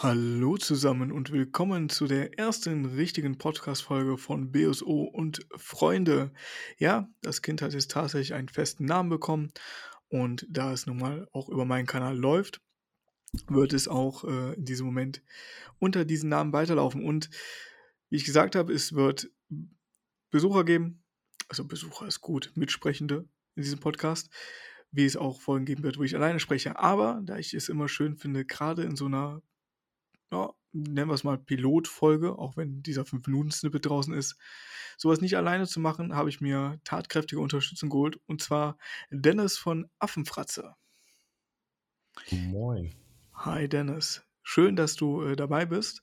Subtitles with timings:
[0.00, 6.32] Hallo zusammen und willkommen zu der ersten richtigen Podcast-Folge von BSO und Freunde.
[6.76, 9.50] Ja, das Kind hat jetzt tatsächlich einen festen Namen bekommen
[10.06, 12.60] und da es nun mal auch über meinen Kanal läuft,
[13.48, 15.20] wird es auch äh, in diesem Moment
[15.80, 17.04] unter diesem Namen weiterlaufen.
[17.04, 17.28] Und
[18.08, 19.28] wie ich gesagt habe, es wird
[20.30, 21.02] Besucher geben,
[21.48, 24.30] also Besucher ist gut, Mitsprechende in diesem Podcast,
[24.92, 26.78] wie es auch Folgen geben wird, wo ich alleine spreche.
[26.78, 29.42] Aber da ich es immer schön finde, gerade in so einer
[30.32, 34.36] ja, nennen wir es mal Pilotfolge, auch wenn dieser 5-Minuten-Snippet draußen ist.
[34.96, 38.20] Sowas nicht alleine zu machen, habe ich mir tatkräftige Unterstützung geholt.
[38.26, 38.78] Und zwar
[39.10, 40.74] Dennis von Affenfratze.
[42.30, 42.94] Moin.
[43.32, 44.22] Hi Dennis.
[44.42, 46.02] Schön, dass du äh, dabei bist.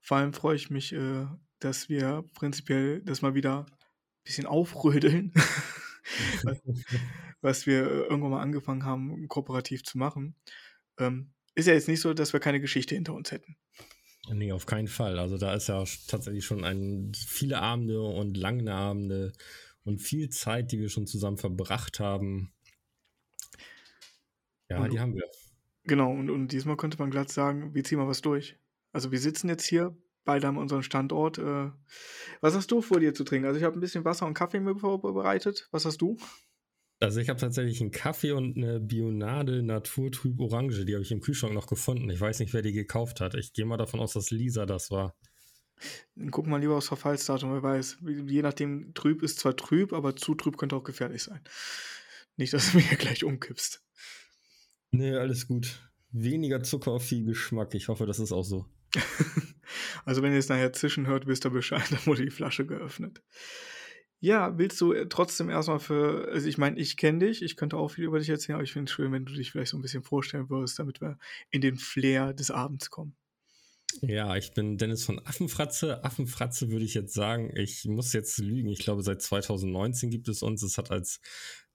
[0.00, 1.26] Vor allem freue ich mich, äh,
[1.58, 5.32] dass wir prinzipiell das mal wieder ein bisschen aufrödeln,
[7.40, 10.36] was wir äh, irgendwann mal angefangen haben, kooperativ zu machen.
[10.98, 13.56] Ähm, ist ja jetzt nicht so, dass wir keine Geschichte hinter uns hätten.
[14.30, 15.18] Nee, auf keinen Fall.
[15.18, 19.32] Also da ist ja tatsächlich schon ein, viele Abende und lange Abende
[19.84, 22.52] und viel Zeit, die wir schon zusammen verbracht haben.
[24.68, 25.24] Ja, und, die haben wir.
[25.84, 28.56] Genau, und, und diesmal könnte man glatt sagen, wir ziehen mal was durch.
[28.92, 31.38] Also wir sitzen jetzt hier beide an unserem Standort.
[31.38, 31.70] Äh,
[32.40, 33.46] was hast du vor dir zu trinken?
[33.46, 35.68] Also ich habe ein bisschen Wasser und Kaffee mir vorbereitet.
[35.72, 36.18] Was hast du?
[37.00, 41.20] Also ich habe tatsächlich einen Kaffee und eine Bionade Naturtrüb Orange, die habe ich im
[41.20, 42.10] Kühlschrank noch gefunden.
[42.10, 43.34] Ich weiß nicht, wer die gekauft hat.
[43.34, 45.14] Ich gehe mal davon aus, dass Lisa das war.
[46.16, 47.98] Dann guck mal lieber aufs Verfallsdatum, wer weiß.
[48.26, 51.40] Je nachdem, trüb ist zwar trüb, aber zu trüb könnte auch gefährlich sein.
[52.36, 53.82] Nicht, dass du mir gleich umkippst.
[54.90, 55.88] Nee, alles gut.
[56.10, 57.74] Weniger Zucker, viel Geschmack.
[57.74, 58.66] Ich hoffe, das ist auch so.
[60.04, 63.22] also wenn ihr es nachher zischen hört, wisst ihr Bescheid, dann wurde die Flasche geöffnet.
[64.20, 67.76] Ja, willst du äh, trotzdem erstmal für, also ich meine, ich kenne dich, ich könnte
[67.76, 69.78] auch viel über dich erzählen, aber ich finde es schön, wenn du dich vielleicht so
[69.78, 71.18] ein bisschen vorstellen würdest, damit wir
[71.50, 73.14] in den Flair des Abends kommen.
[74.02, 76.04] Ja, ich bin Dennis von Affenfratze.
[76.04, 78.68] Affenfratze würde ich jetzt sagen, ich muss jetzt lügen.
[78.68, 80.62] Ich glaube, seit 2019 gibt es uns.
[80.62, 81.20] Es hat als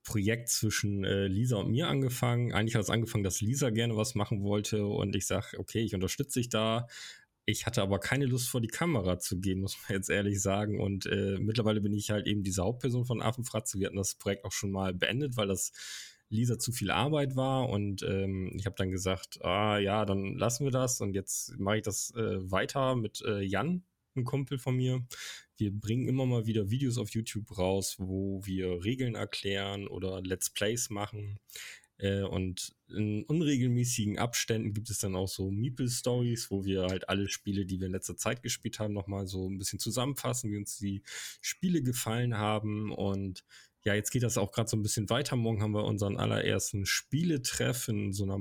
[0.04, 2.54] Projekt zwischen äh, Lisa und mir angefangen.
[2.54, 5.96] Eigentlich hat es angefangen, dass Lisa gerne was machen wollte und ich sage, okay, ich
[5.96, 6.88] unterstütze dich da.
[7.46, 10.80] Ich hatte aber keine Lust vor die Kamera zu gehen, muss man jetzt ehrlich sagen.
[10.80, 13.80] Und äh, mittlerweile bin ich halt eben diese Hauptperson von Affenfratze.
[13.80, 15.72] Wir hatten das Projekt auch schon mal beendet, weil das
[16.30, 17.70] Lisa zu viel Arbeit war.
[17.70, 21.02] Und ähm, ich habe dann gesagt, ah ja, dann lassen wir das.
[21.02, 23.84] Und jetzt mache ich das äh, weiter mit äh, Jan,
[24.16, 25.06] ein Kumpel von mir.
[25.58, 30.50] Wir bringen immer mal wieder Videos auf YouTube raus, wo wir Regeln erklären oder Let's
[30.50, 31.40] Plays machen.
[32.03, 37.30] Äh, und in unregelmäßigen Abständen gibt es dann auch so Meeple-Stories, wo wir halt alle
[37.30, 40.78] Spiele, die wir in letzter Zeit gespielt haben, nochmal so ein bisschen zusammenfassen, wie uns
[40.78, 41.02] die
[41.40, 42.92] Spiele gefallen haben.
[42.92, 43.46] Und
[43.86, 45.38] ja, jetzt geht das auch gerade so ein bisschen weiter.
[45.38, 48.40] Morgen haben wir unseren allerersten Spieletreff in so einer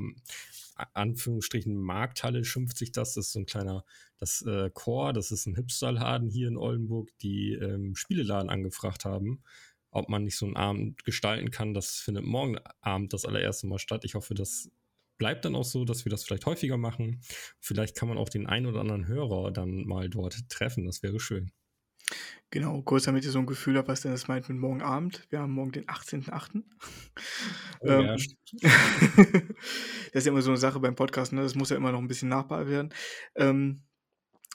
[0.94, 3.14] Anführungsstrichen Markthalle schimpft sich das.
[3.14, 3.84] Das ist so ein kleiner,
[4.18, 9.44] das äh, Core, das ist ein Hipsterladen hier in Oldenburg, die ähm, Spieleladen angefragt haben
[9.92, 11.74] ob man nicht so einen Abend gestalten kann.
[11.74, 14.04] Das findet morgen Abend das allererste Mal statt.
[14.04, 14.70] Ich hoffe, das
[15.18, 17.20] bleibt dann auch so, dass wir das vielleicht häufiger machen.
[17.60, 20.86] Vielleicht kann man auch den einen oder anderen Hörer dann mal dort treffen.
[20.86, 21.52] Das wäre schön.
[22.50, 25.26] Genau, kurz damit ihr so ein Gefühl habt, was denn das meint mit morgen Abend.
[25.30, 26.62] Wir haben morgen den 18.8.
[27.80, 28.06] Oh, ähm,
[30.12, 31.42] das ist ja immer so eine Sache beim Podcast, ne?
[31.42, 32.92] das muss ja immer noch ein bisschen nachbar werden.
[33.36, 33.84] Ähm,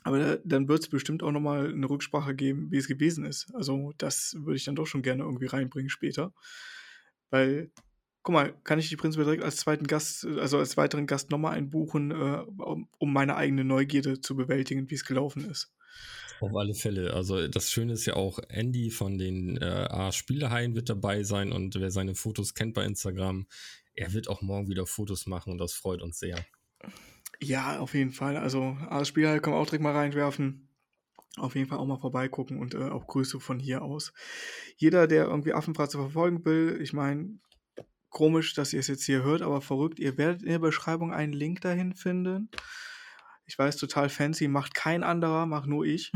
[0.08, 3.54] aber dann wird es bestimmt auch nochmal eine Rücksprache geben, wie es gewesen ist.
[3.54, 6.34] Also das würde ich dann doch schon gerne irgendwie reinbringen später.
[7.30, 7.72] Weil,
[8.24, 11.58] guck mal, kann ich die prinzipiell direkt als zweiten Gast, also als weiteren Gast nochmal
[11.58, 12.46] einbuchen, äh,
[12.98, 15.76] um meine eigene Neugierde zu bewältigen, wie es gelaufen ist.
[16.40, 17.14] Auf alle Fälle.
[17.14, 21.76] Also das Schöne ist ja auch, Andy von den äh, Spielehaien wird dabei sein und
[21.76, 23.46] wer seine Fotos kennt bei Instagram,
[23.94, 26.46] er wird auch morgen wieder Fotos machen und das freut uns sehr.
[27.40, 28.38] Ja, auf jeden Fall.
[28.38, 30.70] Also, als Spieler kann man auch direkt mal reinwerfen.
[31.38, 34.12] Auf jeden Fall auch mal vorbeigucken und äh, auch Grüße von hier aus.
[34.76, 37.40] Jeder, der irgendwie Affenfratze verfolgen will, ich meine,
[38.10, 41.34] komisch, dass ihr es jetzt hier hört, aber verrückt, ihr werdet in der Beschreibung einen
[41.34, 42.50] Link dahin finden.
[43.46, 46.12] Ich weiß, total fancy, macht kein anderer, mach nur ich.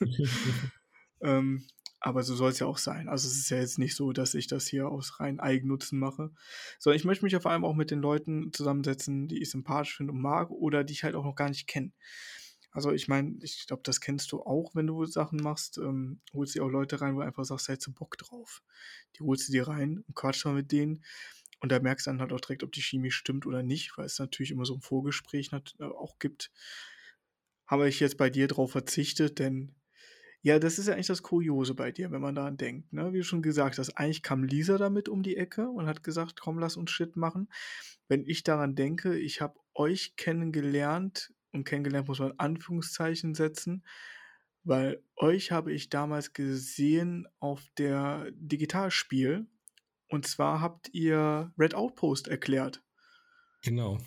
[1.22, 1.66] ähm,
[2.04, 3.08] aber so soll es ja auch sein.
[3.08, 6.32] Also es ist ja jetzt nicht so, dass ich das hier aus rein Eigennutzen mache.
[6.80, 9.96] Sondern ich möchte mich ja vor allem auch mit den Leuten zusammensetzen, die ich sympathisch
[9.96, 11.92] finde und mag oder die ich halt auch noch gar nicht kenne.
[12.72, 15.78] Also ich meine, ich glaube, das kennst du auch, wenn du Sachen machst.
[15.78, 18.62] Ähm, holst dir auch Leute rein, wo du einfach sagst, hättest du Bock drauf.
[19.16, 21.04] Die holst du dir rein und quatsch mal mit denen.
[21.60, 24.06] Und da merkst du dann halt auch direkt, ob die Chemie stimmt oder nicht, weil
[24.06, 26.50] es natürlich immer so ein Vorgespräch äh, auch gibt.
[27.68, 29.76] Habe ich jetzt bei dir drauf verzichtet, denn
[30.42, 32.92] ja, das ist ja eigentlich das Kuriose bei dir, wenn man daran denkt.
[32.92, 33.12] Ne?
[33.12, 36.40] Wie du schon gesagt hast, eigentlich kam Lisa damit um die Ecke und hat gesagt,
[36.40, 37.48] komm, lass uns Shit machen.
[38.08, 43.84] Wenn ich daran denke, ich habe euch kennengelernt und kennengelernt muss man Anführungszeichen setzen,
[44.64, 49.46] weil euch habe ich damals gesehen auf der Digitalspiel
[50.08, 52.82] und zwar habt ihr Red Outpost erklärt.
[53.62, 53.98] Genau.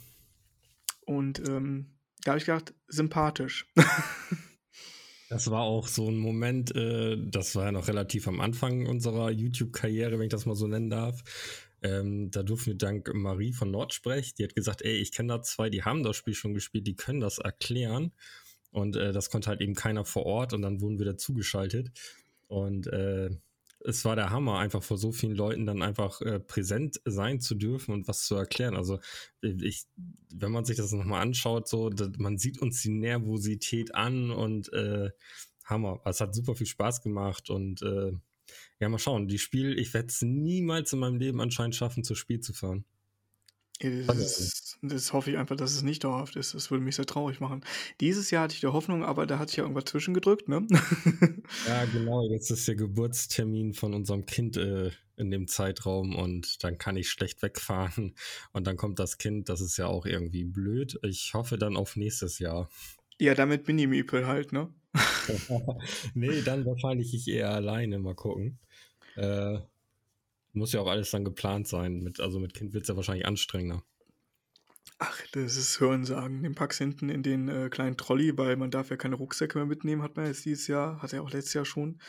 [1.05, 3.71] Und ähm, da habe ich gedacht, sympathisch.
[5.29, 9.31] Das war auch so ein Moment, äh, das war ja noch relativ am Anfang unserer
[9.31, 11.23] YouTube-Karriere, wenn ich das mal so nennen darf.
[11.81, 15.41] Ähm, da durften wir dank Marie von Nordsprech, die hat gesagt, ey, ich kenne da
[15.41, 18.11] zwei, die haben das Spiel schon gespielt, die können das erklären.
[18.71, 21.91] Und äh, das konnte halt eben keiner vor Ort und dann wurden wir dazugeschaltet.
[22.47, 23.29] Und äh,
[23.87, 27.55] es war der Hammer, einfach vor so vielen Leuten dann einfach äh, präsent sein zu
[27.55, 28.75] dürfen und was zu erklären.
[28.75, 28.99] Also
[29.41, 29.85] ich,
[30.33, 35.11] wenn man sich das nochmal anschaut, so, man sieht uns die Nervosität an und äh,
[35.65, 36.01] Hammer.
[36.05, 38.11] Es hat super viel Spaß gemacht und äh,
[38.79, 39.27] ja, mal schauen.
[39.27, 42.85] Die Spiel, ich werde es niemals in meinem Leben anscheinend schaffen, zu Spiel zu fahren.
[43.79, 46.53] Das, das, hoffe ich einfach, dass es nicht dauerhaft ist.
[46.53, 47.61] Das würde mich sehr traurig machen.
[47.99, 50.65] Dieses Jahr hatte ich die Hoffnung, aber da hat sich ja irgendwas zwischengedrückt, ne?
[51.67, 52.25] ja, genau.
[52.29, 57.09] Jetzt ist der Geburtstermin von unserem Kind äh, in dem Zeitraum und dann kann ich
[57.09, 58.15] schlecht wegfahren
[58.53, 59.49] und dann kommt das Kind.
[59.49, 60.97] Das ist ja auch irgendwie blöd.
[61.03, 62.69] Ich hoffe dann auf nächstes Jahr.
[63.19, 64.73] Ja, damit Mini-Miepel halt, ne?
[66.13, 67.99] nee, dann wahrscheinlich ich eher alleine.
[67.99, 68.59] Mal gucken.
[69.15, 69.59] Äh,
[70.55, 72.01] muss ja auch alles dann geplant sein.
[72.01, 73.83] Mit, also mit Kind wird es ja wahrscheinlich anstrengender.
[74.97, 76.41] Ach, das ist Hörensagen.
[76.41, 79.65] Den packst hinten in den äh, kleinen Trolley, weil man darf ja keine Rucksäcke mehr
[79.65, 81.99] mitnehmen, hat man jetzt dieses Jahr, hat er auch letztes Jahr schon.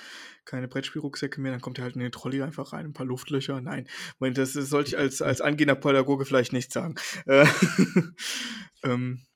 [0.45, 3.61] Keine Brettspielrucksäcke mehr, dann kommt er halt in den Trolley einfach rein, ein paar Luftlöcher.
[3.61, 3.89] Nein,
[4.21, 6.95] das sollte ich als, als angehender Pädagoge vielleicht nicht sagen.
[7.27, 7.47] Äh,
[8.85, 9.27] ähm,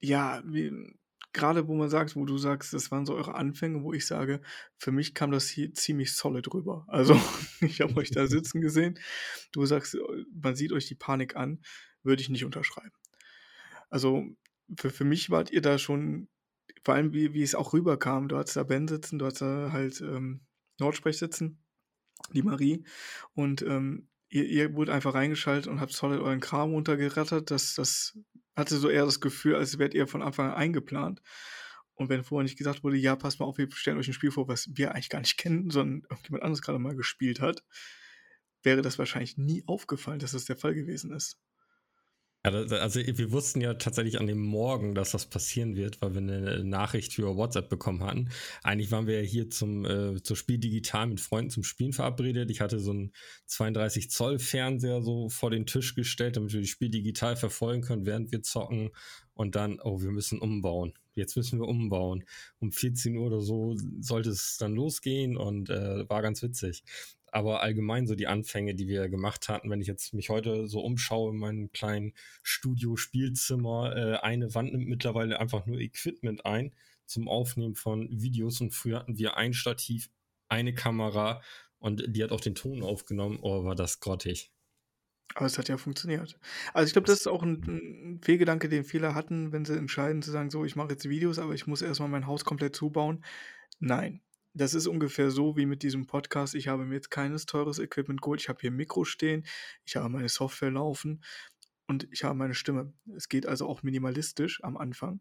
[0.00, 0.72] ja, wie,
[1.32, 4.40] gerade wo man sagt, wo du sagst, das waren so eure Anfänge, wo ich sage,
[4.76, 6.86] für mich kam das hier ziemlich solid rüber.
[6.88, 7.20] Also
[7.60, 8.98] ich habe euch da sitzen gesehen.
[9.52, 9.96] Du sagst,
[10.32, 11.62] man sieht euch die Panik an,
[12.02, 12.92] würde ich nicht unterschreiben.
[13.88, 14.24] Also
[14.78, 16.28] für, für mich wart ihr da schon,
[16.84, 19.72] vor allem wie, wie es auch rüberkam, du hattest da Ben sitzen, du hattest da
[19.72, 20.42] halt ähm,
[20.78, 21.62] Nordsprech sitzen,
[22.32, 22.84] die Marie
[23.34, 27.50] und ähm, ihr, ihr wurde einfach reingeschaltet und habt solid euren Kram runtergerattert.
[27.50, 28.18] Das, das
[28.56, 31.22] hatte so eher das Gefühl, als wärt ihr von Anfang an eingeplant.
[31.94, 34.30] Und wenn vorher nicht gesagt wurde, ja, passt mal auf, wir stellen euch ein Spiel
[34.30, 37.62] vor, was wir eigentlich gar nicht kennen, sondern irgendjemand anderes gerade mal gespielt hat,
[38.62, 41.38] wäre das wahrscheinlich nie aufgefallen, dass das der Fall gewesen ist.
[42.44, 46.64] Also wir wussten ja tatsächlich an dem Morgen, dass das passieren wird, weil wir eine
[46.64, 48.30] Nachricht über WhatsApp bekommen hatten.
[48.64, 52.50] Eigentlich waren wir ja hier zum äh, zur Spiel digital mit Freunden zum Spielen verabredet.
[52.50, 53.12] Ich hatte so einen
[53.46, 58.06] 32 Zoll Fernseher so vor den Tisch gestellt, damit wir das Spiel digital verfolgen können,
[58.06, 58.90] während wir zocken.
[59.34, 60.94] Und dann, oh, wir müssen umbauen.
[61.14, 62.24] Jetzt müssen wir umbauen.
[62.58, 66.82] Um 14 Uhr oder so sollte es dann losgehen und äh, war ganz witzig
[67.32, 70.80] aber allgemein so die Anfänge, die wir gemacht hatten, wenn ich jetzt mich heute so
[70.80, 72.12] umschaue in meinem kleinen
[72.42, 76.74] Studio-Spielzimmer, äh, eine Wand nimmt mittlerweile einfach nur Equipment ein
[77.06, 80.10] zum Aufnehmen von Videos und früher hatten wir ein Stativ,
[80.48, 81.42] eine Kamera
[81.78, 83.38] und die hat auch den Ton aufgenommen.
[83.42, 84.52] Oh, war das grottig.
[85.34, 86.38] Aber es hat ja funktioniert.
[86.74, 90.22] Also ich glaube, das ist auch ein, ein Fehlgedanke, den viele hatten, wenn sie entscheiden
[90.22, 93.24] zu sagen, so, ich mache jetzt Videos, aber ich muss erstmal mein Haus komplett zubauen.
[93.80, 94.20] Nein,
[94.54, 96.54] das ist ungefähr so wie mit diesem Podcast.
[96.54, 98.40] Ich habe mir jetzt keines teures Equipment geholt.
[98.40, 99.46] Ich habe hier ein Mikro stehen,
[99.84, 101.22] ich habe meine Software laufen
[101.86, 102.92] und ich habe meine Stimme.
[103.16, 105.20] Es geht also auch minimalistisch am Anfang,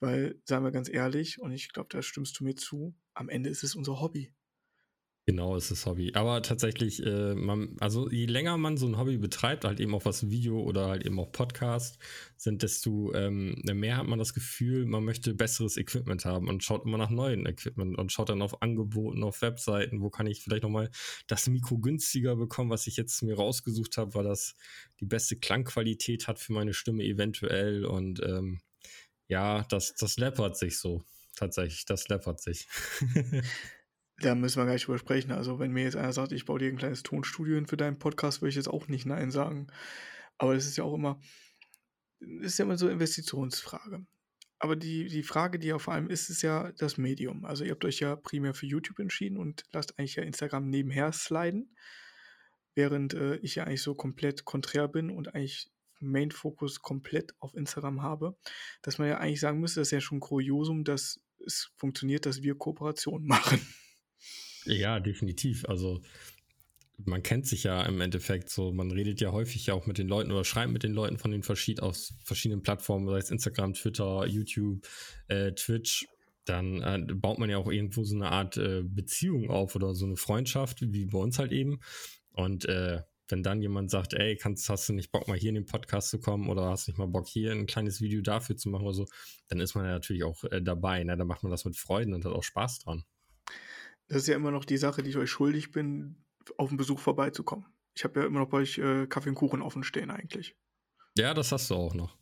[0.00, 3.50] weil, seien wir ganz ehrlich, und ich glaube, da stimmst du mir zu, am Ende
[3.50, 4.32] ist es unser Hobby.
[5.24, 6.12] Genau, ist das Hobby.
[6.14, 10.04] Aber tatsächlich, äh, man, also je länger man so ein Hobby betreibt, halt eben auch
[10.04, 11.96] was Video oder halt eben auch Podcast
[12.36, 16.84] sind, desto ähm, mehr hat man das Gefühl, man möchte besseres Equipment haben und schaut
[16.84, 20.64] immer nach neuen Equipment und schaut dann auf Angeboten, auf Webseiten, wo kann ich vielleicht
[20.64, 20.90] nochmal
[21.28, 24.56] das Mikro günstiger bekommen, was ich jetzt mir rausgesucht habe, weil das
[24.98, 28.60] die beste Klangqualität hat für meine Stimme eventuell und ähm,
[29.28, 31.04] ja, das, das läppert sich so.
[31.36, 32.66] Tatsächlich, das läppert sich.
[34.22, 35.32] Da müssen wir gar nicht drüber sprechen.
[35.32, 37.98] Also, wenn mir jetzt einer sagt, ich baue dir ein kleines Tonstudio hin für deinen
[37.98, 39.66] Podcast, würde ich jetzt auch nicht Nein sagen.
[40.38, 41.20] Aber das ist ja auch immer,
[42.20, 44.06] ist ja immer so Investitionsfrage.
[44.60, 47.44] Aber die, die Frage, die ja vor allem ist, ist ja das Medium.
[47.44, 51.12] Also, ihr habt euch ja primär für YouTube entschieden und lasst eigentlich ja Instagram nebenher
[51.12, 51.74] sliden.
[52.76, 58.02] Während äh, ich ja eigentlich so komplett konträr bin und eigentlich Main-Fokus komplett auf Instagram
[58.02, 58.36] habe,
[58.82, 62.42] dass man ja eigentlich sagen müsste, das ist ja schon Kuriosum, dass es funktioniert, dass
[62.42, 63.60] wir Kooperationen machen.
[64.64, 65.64] Ja, definitiv.
[65.68, 66.00] Also
[67.04, 70.08] man kennt sich ja im Endeffekt so, man redet ja häufig ja auch mit den
[70.08, 73.74] Leuten oder schreibt mit den Leuten von den verschied aus verschiedenen Plattformen, sei es Instagram,
[73.74, 74.86] Twitter, YouTube,
[75.28, 76.06] äh, Twitch.
[76.44, 80.06] Dann äh, baut man ja auch irgendwo so eine Art äh, Beziehung auf oder so
[80.06, 81.80] eine Freundschaft, wie bei uns halt eben.
[82.32, 85.54] Und äh, wenn dann jemand sagt, ey, kannst, hast du nicht Bock, mal hier in
[85.54, 88.68] den Podcast zu kommen oder hast nicht mal Bock, hier ein kleines Video dafür zu
[88.68, 89.06] machen oder so,
[89.48, 91.02] dann ist man ja natürlich auch äh, dabei.
[91.04, 91.16] Ne?
[91.16, 93.04] Dann macht man das mit Freuden und hat auch Spaß dran.
[94.08, 96.16] Das ist ja immer noch die Sache, die ich euch schuldig bin,
[96.56, 97.66] auf den Besuch vorbeizukommen.
[97.94, 100.56] Ich habe ja immer noch bei euch äh, Kaffee und Kuchen offen stehen eigentlich.
[101.16, 102.16] Ja, das hast du auch noch.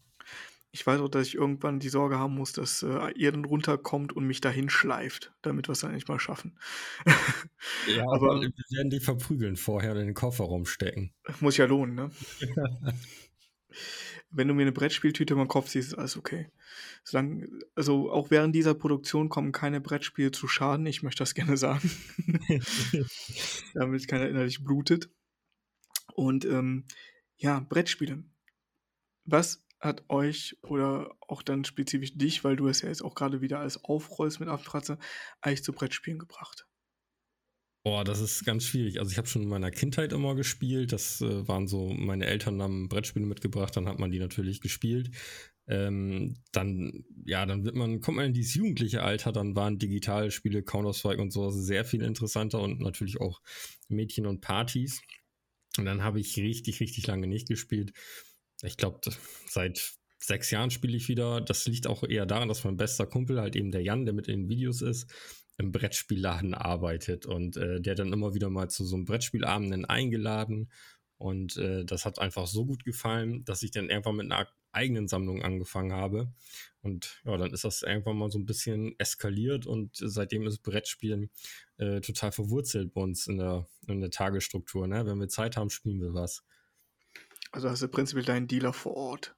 [0.72, 4.12] Ich weiß auch, dass ich irgendwann die Sorge haben muss, dass äh, ihr dann runterkommt
[4.12, 6.58] und mich dahin schleift, damit wir es dann nicht mal schaffen.
[7.88, 11.12] ja, aber, aber wir werden die verprügeln vorher in den Kofferraum stecken.
[11.40, 12.10] Muss ja lohnen, ne?
[14.30, 16.50] Wenn du mir eine Brettspieltüte über den Kopf ziehst, ist alles okay.
[17.02, 21.56] Solange, also auch während dieser Produktion kommen keine Brettspiele zu Schaden, ich möchte das gerne
[21.56, 21.90] sagen.
[23.75, 25.10] damit keiner innerlich blutet.
[26.14, 26.84] Und ähm,
[27.37, 28.22] ja, Brettspiele.
[29.25, 33.40] Was hat euch oder auch dann spezifisch dich, weil du es ja jetzt auch gerade
[33.40, 34.99] wieder alles aufrollst mit Affenfratze,
[35.40, 36.66] eigentlich zu Brettspielen gebracht?
[37.82, 38.99] Boah, das ist ganz schwierig.
[38.99, 40.92] Also ich habe schon in meiner Kindheit immer gespielt.
[40.92, 45.10] Das äh, waren so, meine Eltern haben Brettspiele mitgebracht, dann hat man die natürlich gespielt.
[45.66, 50.62] Ähm, dann, ja, dann wird man, kommt man in dieses jugendliche Alter, dann waren Digitalspiele,
[50.62, 53.40] Counter-Strike und so sehr viel interessanter und natürlich auch
[53.88, 55.00] Mädchen und Partys.
[55.78, 57.92] Und dann habe ich richtig, richtig lange nicht gespielt
[58.62, 59.00] ich glaube,
[59.49, 61.40] seit sechs Jahren spiele ich wieder.
[61.40, 64.28] Das liegt auch eher daran, dass mein bester Kumpel, halt eben der Jan, der mit
[64.28, 65.10] in den Videos ist,
[65.60, 70.70] im Brettspielladen arbeitet und äh, der dann immer wieder mal zu so einem Brettspielabenden eingeladen.
[71.18, 75.06] Und äh, das hat einfach so gut gefallen, dass ich dann irgendwann mit einer eigenen
[75.06, 76.32] Sammlung angefangen habe.
[76.80, 81.30] Und ja, dann ist das irgendwann mal so ein bisschen eskaliert und seitdem ist Brettspielen
[81.76, 84.86] äh, total verwurzelt bei uns in der, in der Tagesstruktur.
[84.86, 85.04] Ne?
[85.04, 86.42] Wenn wir Zeit haben, spielen wir was.
[87.52, 89.36] Also hast du prinzipiell deinen Dealer vor Ort.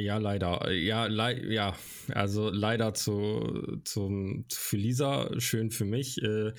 [0.00, 0.70] Ja, leider.
[0.72, 1.76] Ja, le ja.
[2.08, 6.22] also leider zu, zum, für Lisa, schön für mich.
[6.22, 6.52] Äh,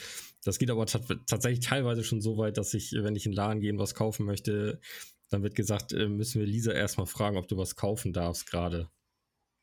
[0.44, 3.60] das geht aber tatsächlich teilweise schon so weit, dass ich, wenn ich in den Laden
[3.62, 4.80] gehe und was kaufen möchte,
[5.30, 8.90] dann wird gesagt, äh, müssen wir Lisa erstmal fragen, ob du was kaufen darfst gerade.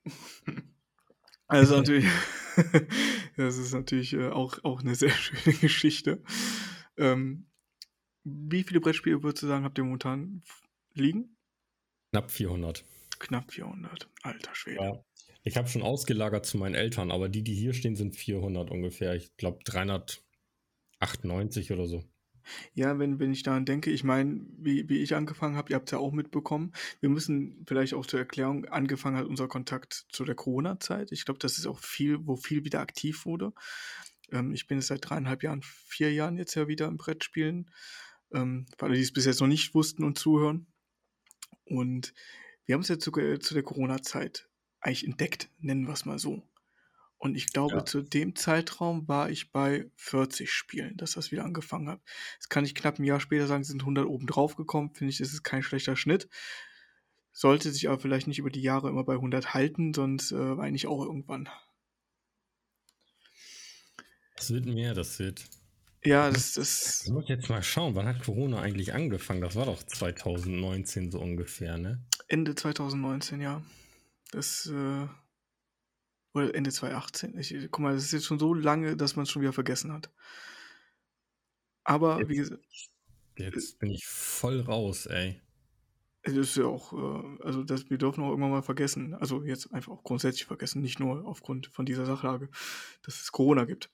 [1.51, 2.07] Also natürlich,
[3.37, 6.23] das ist natürlich äh, auch, auch eine sehr schöne Geschichte.
[6.97, 7.49] Ähm,
[8.23, 10.45] wie viele Brettspiele würdest du sagen, habt ihr momentan
[10.95, 11.37] liegen?
[12.13, 12.85] Knapp 400.
[13.21, 14.83] Knapp 400, alter Schwede.
[14.83, 15.05] Ja.
[15.45, 19.15] Ich habe schon ausgelagert zu meinen Eltern, aber die, die hier stehen, sind 400 ungefähr.
[19.15, 22.05] Ich glaube 398 oder so.
[22.75, 25.89] Ja, wenn, wenn ich daran denke, ich meine, wie, wie ich angefangen habe, ihr habt
[25.89, 26.73] es ja auch mitbekommen.
[27.01, 31.13] Wir müssen vielleicht auch zur Erklärung, angefangen hat unser Kontakt zu der Corona-Zeit.
[31.13, 33.53] Ich glaube, das ist auch viel, wo viel wieder aktiv wurde.
[34.33, 37.71] Ähm, ich bin jetzt seit dreieinhalb Jahren, vier Jahren jetzt ja wieder im Brettspielen.
[38.33, 40.67] Ähm, für alle, die es bis jetzt noch nicht wussten und zuhören.
[41.65, 42.13] Und
[42.67, 44.49] wir haben es ja zu, zu der Corona-Zeit
[44.81, 46.43] eigentlich entdeckt, nennen wir es mal so.
[47.19, 47.85] Und ich glaube, ja.
[47.85, 52.01] zu dem Zeitraum war ich bei 40 Spielen, dass das wieder angefangen hat.
[52.39, 54.95] Das kann ich knapp ein Jahr später sagen, sind 100 oben drauf gekommen.
[54.95, 56.31] Finde ich, das ist kein schlechter Schnitt.
[57.31, 60.77] Sollte sich aber vielleicht nicht über die Jahre immer bei 100 halten, sonst äh, weine
[60.77, 61.49] ich auch irgendwann.
[64.37, 65.45] Das wird mehr, das wird.
[66.03, 67.03] Ja, das ist.
[67.05, 69.43] Ich muss jetzt mal schauen, wann hat Corona eigentlich angefangen?
[69.43, 72.03] Das war doch 2019 so ungefähr, ne?
[72.31, 73.61] Ende 2019, ja.
[74.31, 75.09] Das, äh,
[76.33, 77.37] oder Ende 2018.
[77.37, 79.93] Ich, guck mal, das ist jetzt schon so lange, dass man es schon wieder vergessen
[79.93, 80.11] hat.
[81.83, 82.63] Aber, jetzt, wie gesagt.
[83.37, 85.41] Jetzt bin ich voll raus, ey.
[86.23, 89.73] Es ist ja auch, äh, also das, wir dürfen auch irgendwann mal vergessen, also jetzt
[89.73, 92.49] einfach auch grundsätzlich vergessen, nicht nur aufgrund von dieser Sachlage,
[93.03, 93.91] dass es Corona gibt.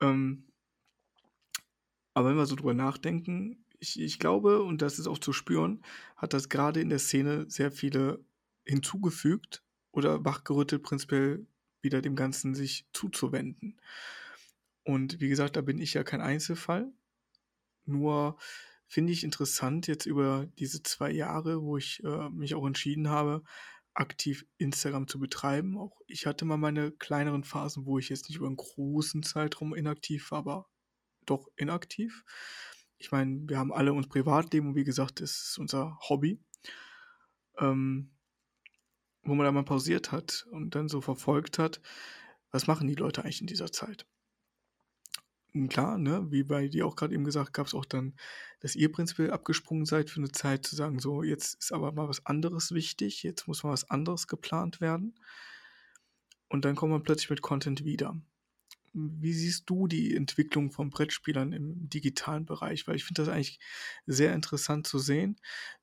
[0.00, 0.52] Ähm,
[2.14, 5.82] aber wenn wir so drüber nachdenken, ich, ich glaube, und das ist auch zu spüren,
[6.16, 8.24] hat das gerade in der Szene sehr viele
[8.64, 9.62] hinzugefügt
[9.92, 11.46] oder wachgerüttelt, prinzipiell
[11.82, 13.80] wieder dem Ganzen sich zuzuwenden.
[14.82, 16.92] Und wie gesagt, da bin ich ja kein Einzelfall.
[17.84, 18.38] Nur
[18.86, 23.42] finde ich interessant jetzt über diese zwei Jahre, wo ich äh, mich auch entschieden habe,
[23.94, 25.78] aktiv Instagram zu betreiben.
[25.78, 29.74] Auch ich hatte mal meine kleineren Phasen, wo ich jetzt nicht über einen großen Zeitraum
[29.74, 30.66] inaktiv war, aber
[31.24, 32.24] doch inaktiv.
[32.98, 36.40] Ich meine, wir haben alle uns Privatleben und wie gesagt, das ist unser Hobby.
[37.58, 38.10] Ähm,
[39.22, 41.80] wo man da mal pausiert hat und dann so verfolgt hat,
[42.50, 44.06] was machen die Leute eigentlich in dieser Zeit?
[45.52, 48.14] Und klar, ne, wie bei dir auch gerade eben gesagt, gab es auch dann,
[48.60, 52.08] dass ihr prinzipiell abgesprungen seid für eine Zeit zu sagen, so, jetzt ist aber mal
[52.08, 55.18] was anderes wichtig, jetzt muss mal was anderes geplant werden.
[56.48, 58.14] Und dann kommt man plötzlich mit Content wieder
[58.96, 62.86] wie siehst du die Entwicklung von Brettspielern im digitalen Bereich?
[62.86, 63.60] Weil ich finde das eigentlich
[64.06, 65.38] sehr interessant zu sehen.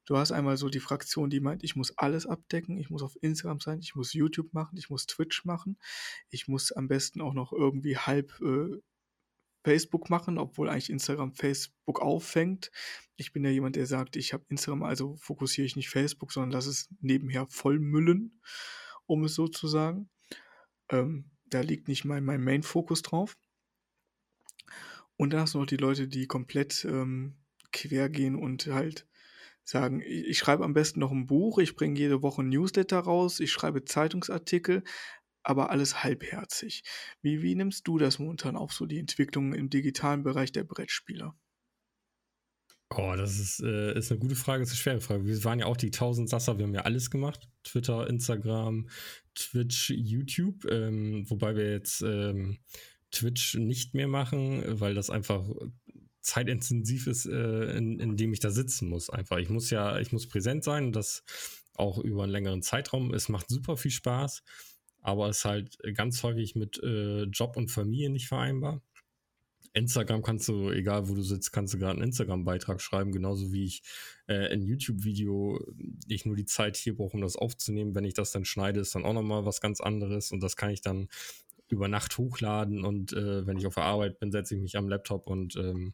[0.06, 3.16] Du hast einmal so die Fraktion, die meint, ich muss alles abdecken, ich muss auf
[3.22, 5.78] Instagram sein, ich muss YouTube machen, ich muss Twitch machen,
[6.30, 8.82] ich muss am besten auch noch irgendwie halb äh,
[9.64, 12.72] Facebook machen, obwohl eigentlich Instagram Facebook auffängt.
[13.16, 16.52] Ich bin ja jemand, der sagt, ich habe Instagram, also fokussiere ich nicht Facebook, sondern
[16.52, 18.42] lasse es nebenher vollmüllen,
[19.06, 20.10] um es so zu sagen.
[20.90, 23.38] Ähm, da liegt nicht mein, mein Main-Fokus drauf.
[25.16, 27.36] Und dann hast du noch die Leute, die komplett ähm,
[27.72, 29.08] quer gehen und halt
[29.64, 33.00] sagen, ich, ich schreibe am besten noch ein Buch, ich bringe jede Woche ein Newsletter
[33.00, 34.84] raus, ich schreibe Zeitungsartikel,
[35.44, 36.84] aber alles halbherzig.
[37.22, 41.36] Wie, wie nimmst du das momentan auf, so die Entwicklung im digitalen Bereich der Brettspieler?
[42.96, 45.26] Oh, das ist, äh, ist eine gute Frage, ist eine schwere Frage.
[45.26, 47.48] Wir waren ja auch die 1000 Sasser, wir haben ja alles gemacht.
[47.64, 48.88] Twitter, Instagram,
[49.36, 50.66] Twitch, YouTube.
[50.70, 52.60] Ähm, wobei wir jetzt ähm,
[53.12, 55.44] Twitch nicht mehr machen, weil das einfach
[56.22, 59.10] zeitintensiv ist, äh, in, in dem ich da sitzen muss.
[59.10, 59.38] Einfach.
[59.38, 61.24] Ich muss ja, ich muss präsent sein das
[61.76, 63.14] auch über einen längeren Zeitraum.
[63.14, 64.44] Es macht super viel Spaß,
[65.02, 68.82] aber es ist halt ganz häufig mit äh, Job und Familie nicht vereinbar.
[69.74, 73.66] Instagram kannst du, egal wo du sitzt, kannst du gerade einen Instagram-Beitrag schreiben, genauso wie
[73.66, 73.84] ich
[74.28, 75.60] äh, ein YouTube-Video,
[76.08, 77.96] ich nur die Zeit hier brauche, um das aufzunehmen.
[77.96, 80.70] Wenn ich das dann schneide, ist dann auch nochmal was ganz anderes und das kann
[80.70, 81.10] ich dann
[81.70, 84.88] über Nacht hochladen und äh, wenn ich auf der Arbeit bin, setze ich mich am
[84.88, 85.94] Laptop und ähm,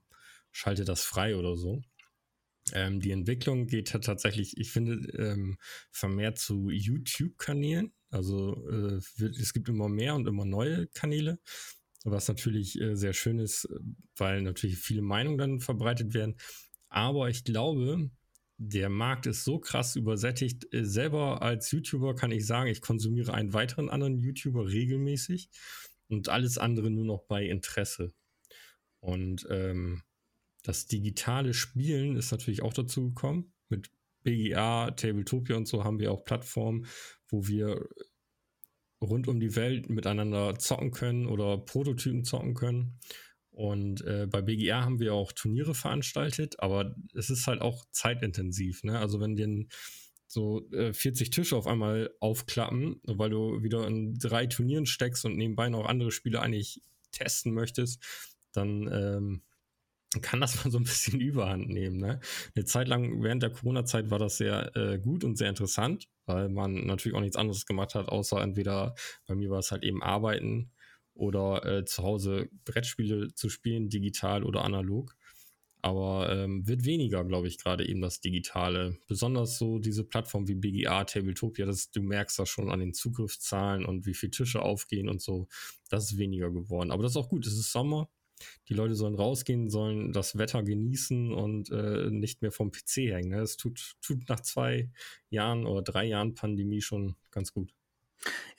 [0.51, 1.81] schalte das frei oder so.
[2.73, 5.57] Ähm, die Entwicklung geht tatsächlich, ich finde, ähm,
[5.91, 7.93] vermehrt zu YouTube-Kanälen.
[8.11, 11.39] Also äh, wird, es gibt immer mehr und immer neue Kanäle
[12.03, 13.67] was natürlich äh, sehr schön ist,
[14.15, 16.35] weil natürlich viele Meinungen dann verbreitet werden.
[16.89, 18.09] Aber ich glaube,
[18.57, 20.71] der Markt ist so krass übersättigt.
[20.73, 25.49] Äh, selber als YouTuber kann ich sagen, ich konsumiere einen weiteren anderen YouTuber regelmäßig
[26.07, 28.13] und alles andere nur noch bei Interesse.
[28.99, 30.03] Und ähm,
[30.63, 33.53] das digitale Spielen ist natürlich auch dazu gekommen.
[33.69, 33.89] Mit
[34.23, 36.85] BGA, Tabletopia und so haben wir auch Plattformen,
[37.29, 37.87] wo wir
[39.01, 42.99] rund um die Welt miteinander zocken können oder Prototypen zocken können.
[43.51, 48.83] Und äh, bei BGR haben wir auch Turniere veranstaltet, aber es ist halt auch zeitintensiv.
[48.83, 48.97] Ne?
[48.97, 49.69] Also wenn den
[50.27, 55.35] so äh, 40 Tische auf einmal aufklappen, weil du wieder in drei Turnieren steckst und
[55.35, 56.81] nebenbei noch andere Spiele eigentlich
[57.11, 58.01] testen möchtest,
[58.53, 59.41] dann ähm,
[60.21, 61.97] kann das mal so ein bisschen Überhand nehmen.
[61.97, 62.19] Ne?
[62.55, 66.49] Eine Zeit lang während der Corona-Zeit war das sehr äh, gut und sehr interessant, weil
[66.49, 68.95] man natürlich auch nichts anderes gemacht hat, außer entweder
[69.27, 70.71] bei mir war es halt eben arbeiten
[71.13, 75.15] oder äh, zu Hause Brettspiele zu spielen, digital oder analog.
[75.81, 78.97] Aber ähm, wird weniger, glaube ich, gerade eben das Digitale.
[79.07, 83.85] Besonders so diese Plattform wie BGA, Tabletopia, das, du merkst das schon an den Zugriffszahlen
[83.85, 85.47] und wie viele Tische aufgehen und so.
[85.89, 86.91] Das ist weniger geworden.
[86.91, 87.47] Aber das ist auch gut.
[87.47, 88.09] Es ist Sommer
[88.67, 93.29] die Leute sollen rausgehen, sollen das Wetter genießen und äh, nicht mehr vom PC hängen.
[93.29, 93.37] Ne?
[93.37, 94.89] Das tut, tut nach zwei
[95.29, 97.73] Jahren oder drei Jahren Pandemie schon ganz gut.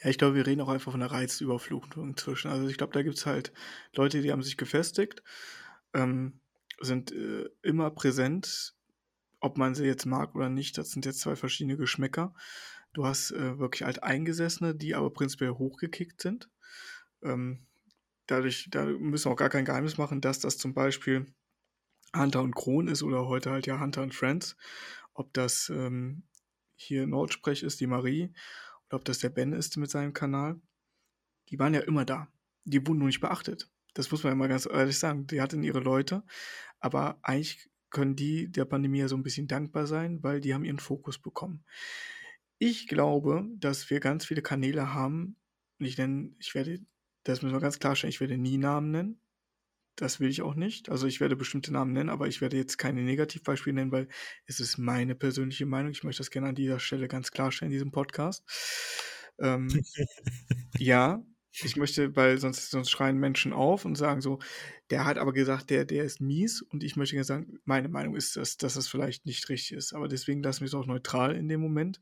[0.02, 2.50] Ja, ich glaube, wir reden auch einfach von einer Reizüberflutung inzwischen.
[2.50, 3.52] Also ich glaube, da gibt es halt
[3.94, 5.22] Leute, die haben sich gefestigt,
[5.92, 6.40] ähm,
[6.80, 8.74] sind äh, immer präsent,
[9.40, 10.78] ob man sie jetzt mag oder nicht.
[10.78, 12.34] Das sind jetzt zwei verschiedene Geschmäcker.
[12.92, 16.48] Du hast äh, wirklich alteingesessene, die aber prinzipiell hochgekickt sind.
[17.22, 17.66] Ähm,
[18.30, 21.26] dadurch, da müssen wir auch gar kein Geheimnis machen, dass das zum Beispiel
[22.14, 24.56] Hunter und Kron ist oder heute halt ja Hunter und Friends.
[25.14, 26.24] Ob das ähm,
[26.76, 28.32] hier Nordsprech ist, die Marie,
[28.88, 30.60] oder ob das der Ben ist mit seinem Kanal.
[31.48, 32.28] Die waren ja immer da.
[32.64, 33.70] Die wurden nur nicht beachtet.
[33.94, 35.26] Das muss man ja mal ganz ehrlich sagen.
[35.26, 36.22] Die hatten ihre Leute,
[36.78, 40.64] aber eigentlich können die der Pandemie ja so ein bisschen dankbar sein, weil die haben
[40.64, 41.64] ihren Fokus bekommen.
[42.58, 45.36] Ich glaube, dass wir ganz viele Kanäle haben,
[45.78, 46.80] ich nenne, ich werde
[47.24, 48.10] das müssen wir ganz klarstellen.
[48.10, 49.20] Ich werde nie Namen nennen.
[49.96, 50.88] Das will ich auch nicht.
[50.88, 54.08] Also ich werde bestimmte Namen nennen, aber ich werde jetzt keine Negativbeispiele nennen, weil
[54.46, 55.90] es ist meine persönliche Meinung.
[55.90, 58.44] Ich möchte das gerne an dieser Stelle ganz klarstellen in diesem Podcast.
[59.38, 59.68] Ähm,
[60.78, 64.38] ja, ich möchte, weil sonst, sonst schreien Menschen auf und sagen so,
[64.90, 68.14] der hat aber gesagt, der, der ist mies und ich möchte gerne sagen, meine Meinung
[68.14, 69.92] ist, dass, dass das vielleicht nicht richtig ist.
[69.92, 72.00] Aber deswegen lassen wir es auch neutral in dem Moment,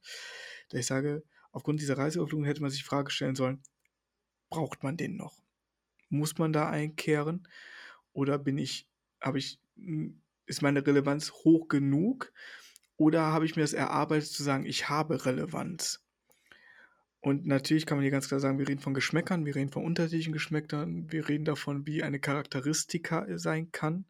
[0.69, 3.63] da ich sage, aufgrund dieser Reiseöffnung hätte man sich die Frage stellen sollen,
[4.51, 5.43] braucht man den noch?
[6.09, 7.47] Muss man da einkehren?
[8.13, 8.89] Oder bin ich,
[9.21, 12.33] habe ich, hm, ist meine Relevanz hoch genug?
[12.97, 16.03] Oder habe ich mir das erarbeitet zu sagen, ich habe Relevanz?
[17.21, 19.85] Und natürlich kann man hier ganz klar sagen, wir reden von Geschmäckern, wir reden von
[19.85, 24.07] unterschiedlichen Geschmäckern, wir reden davon, wie eine Charakteristika sein kann,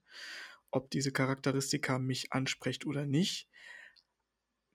[0.70, 3.48] ob diese Charakteristika mich anspricht oder nicht.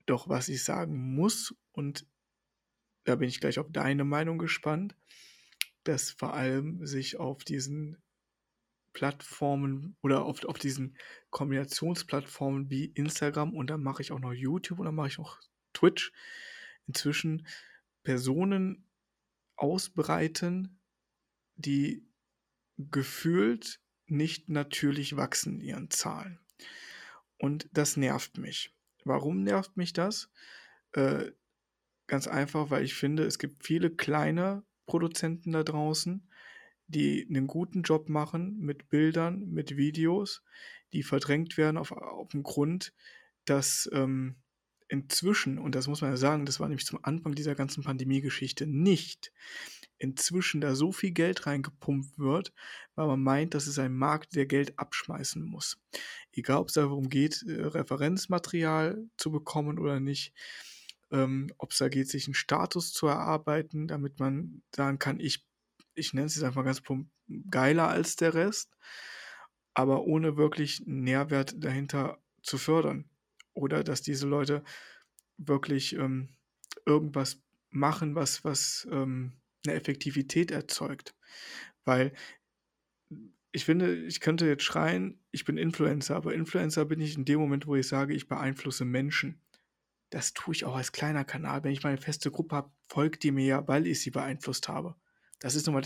[0.06, 2.06] Doch was ich sagen muss, und
[3.04, 4.96] da bin ich gleich auf deine Meinung gespannt,
[5.84, 8.02] dass vor allem sich auf diesen
[8.92, 10.96] Plattformen oder auf, auf diesen
[11.30, 15.40] Kombinationsplattformen wie Instagram und dann mache ich auch noch YouTube und dann mache ich noch
[15.72, 16.12] Twitch
[16.86, 17.46] inzwischen
[18.04, 18.86] Personen
[19.56, 20.80] ausbreiten,
[21.56, 22.06] die
[22.78, 26.38] gefühlt nicht natürlich wachsen in ihren Zahlen.
[27.38, 28.74] Und das nervt mich.
[29.04, 30.30] Warum nervt mich das?
[30.92, 31.32] Äh,
[32.06, 36.28] ganz einfach, weil ich finde, es gibt viele kleine Produzenten da draußen,
[36.86, 40.42] die einen guten Job machen mit Bildern, mit Videos,
[40.92, 42.92] die verdrängt werden auf, auf dem Grund,
[43.44, 44.36] dass ähm,
[44.88, 48.66] inzwischen, und das muss man ja sagen, das war nämlich zum Anfang dieser ganzen Pandemie-Geschichte
[48.66, 49.32] nicht,
[49.98, 52.52] inzwischen da so viel Geld reingepumpt wird,
[52.94, 55.78] weil man meint, das ist ein Markt, der Geld abschmeißen muss.
[56.32, 60.34] Egal, ob es darum geht, äh, Referenzmaterial zu bekommen oder nicht,
[61.14, 65.46] ähm, ob es da geht, sich einen Status zu erarbeiten, damit man sagen kann, ich,
[65.94, 67.08] ich nenne es jetzt einfach ganz plump,
[67.50, 68.76] geiler als der Rest,
[69.74, 73.08] aber ohne wirklich Nährwert dahinter zu fördern.
[73.54, 74.64] Oder dass diese Leute
[75.38, 76.30] wirklich ähm,
[76.84, 81.14] irgendwas machen, was, was ähm, eine Effektivität erzeugt.
[81.84, 82.12] Weil
[83.52, 87.38] ich finde, ich könnte jetzt schreien, ich bin Influencer, aber Influencer bin ich in dem
[87.38, 89.40] Moment, wo ich sage, ich beeinflusse Menschen.
[90.14, 91.64] Das tue ich auch als kleiner Kanal.
[91.64, 94.94] Wenn ich meine feste Gruppe habe, folgt die mir ja, weil ich sie beeinflusst habe.
[95.40, 95.82] Das ist nochmal,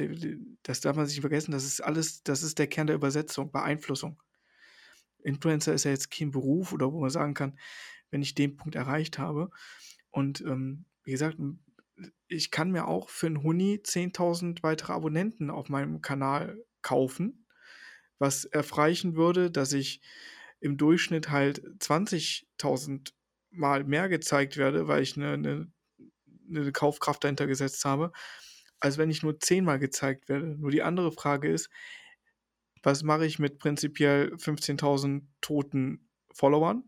[0.63, 3.51] das darf man sich nicht vergessen, das ist alles, das ist der Kern der Übersetzung,
[3.51, 4.23] Beeinflussung.
[5.23, 7.59] Influencer ist ja jetzt kein Beruf oder wo man sagen kann,
[8.11, 9.49] wenn ich den Punkt erreicht habe.
[10.11, 11.39] Und ähm, wie gesagt,
[12.27, 17.47] ich kann mir auch für einen Huni 10.000 weitere Abonnenten auf meinem Kanal kaufen,
[18.19, 20.03] was erreichen würde, dass ich
[20.61, 23.15] im Durchschnitt halt 20.000
[23.51, 25.73] Mal mehr gezeigt werde, weil ich eine, eine,
[26.49, 28.13] eine Kaufkraft dahinter gesetzt habe,
[28.81, 30.47] als wenn ich nur 10 Mal gezeigt werde.
[30.47, 31.71] Nur die andere Frage ist,
[32.83, 36.85] was mache ich mit prinzipiell 15.000 toten Followern?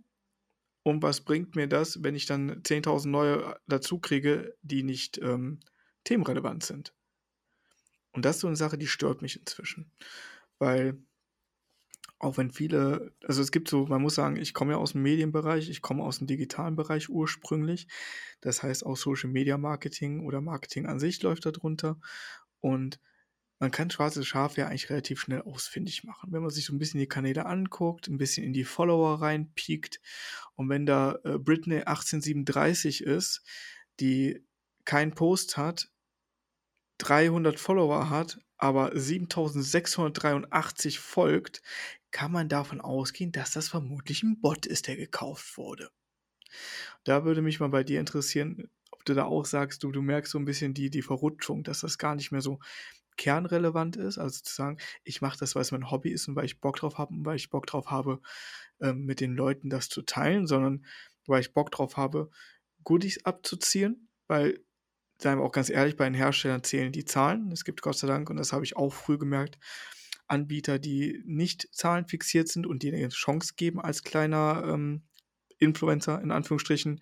[0.82, 5.60] Und was bringt mir das, wenn ich dann 10.000 neue dazu kriege, die nicht ähm,
[6.04, 6.94] themenrelevant sind?
[8.12, 9.92] Und das ist so eine Sache, die stört mich inzwischen.
[10.58, 11.02] Weil
[12.20, 15.02] auch wenn viele, also es gibt so, man muss sagen, ich komme ja aus dem
[15.02, 17.88] Medienbereich, ich komme aus dem digitalen Bereich ursprünglich.
[18.42, 21.98] Das heißt auch Social Media Marketing oder Marketing an sich läuft darunter.
[22.61, 23.00] Und
[23.59, 26.30] man kann schwarze Schafe ja eigentlich relativ schnell ausfindig machen.
[26.30, 30.00] Wenn man sich so ein bisschen die Kanäle anguckt, ein bisschen in die Follower reinpiekt
[30.56, 33.42] und wenn da äh, Britney 1837 ist,
[33.98, 34.44] die
[34.85, 35.90] keinen Post hat,
[36.98, 41.62] 300 Follower hat, aber 7683 folgt,
[42.10, 45.90] kann man davon ausgehen, dass das vermutlich ein Bot ist, der gekauft wurde.
[47.04, 50.32] Da würde mich mal bei dir interessieren, ob du da auch sagst, du, du merkst
[50.32, 52.58] so ein bisschen die, die Verrutschung, dass das gar nicht mehr so
[53.16, 54.18] kernrelevant ist.
[54.18, 56.76] Also zu sagen, ich mache das, weil es mein Hobby ist und weil ich Bock
[56.76, 58.20] drauf habe und weil ich Bock drauf habe,
[58.80, 60.84] ähm, mit den Leuten das zu teilen, sondern
[61.26, 62.30] weil ich Bock drauf habe,
[62.84, 64.58] Goodies abzuziehen, weil,
[65.20, 67.52] seien wir auch ganz ehrlich, bei den Herstellern zählen die Zahlen.
[67.52, 69.58] Es gibt Gott sei Dank, und das habe ich auch früh gemerkt,
[70.30, 75.02] Anbieter, die nicht zahlenfixiert sind und die eine Chance geben, als kleiner ähm,
[75.58, 77.00] Influencer in Anführungsstrichen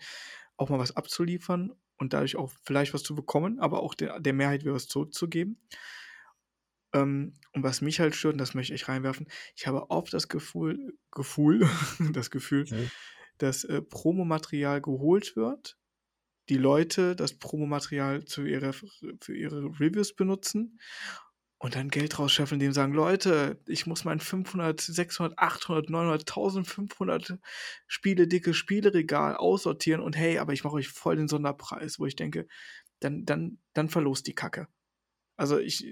[0.57, 4.33] auch mal was abzuliefern und dadurch auch vielleicht was zu bekommen, aber auch der, der
[4.33, 5.61] Mehrheit wieder was zurückzugeben.
[6.95, 10.29] Ähm, und was mich halt stört, und das möchte ich reinwerfen, ich habe oft das
[10.29, 11.69] Gefühl, Gefühl,
[12.13, 12.89] das Gefühl, okay.
[13.37, 15.77] dass äh, Promomaterial geholt wird,
[16.49, 20.79] die Leute das Promomaterial zu ihrer, für ihre Reviews benutzen
[21.59, 27.39] und dann Geld rausscheffeln, indem sagen, Leute, ich muss mein 500, 600, 800, 900, 1500
[27.87, 32.15] Spiele dicke Spieleregal aussortieren und hey, aber ich mache euch voll den Sonderpreis, wo ich
[32.15, 32.47] denke,
[33.01, 34.69] dann, dann, dann verlost die Kacke.
[35.37, 35.85] Also ich,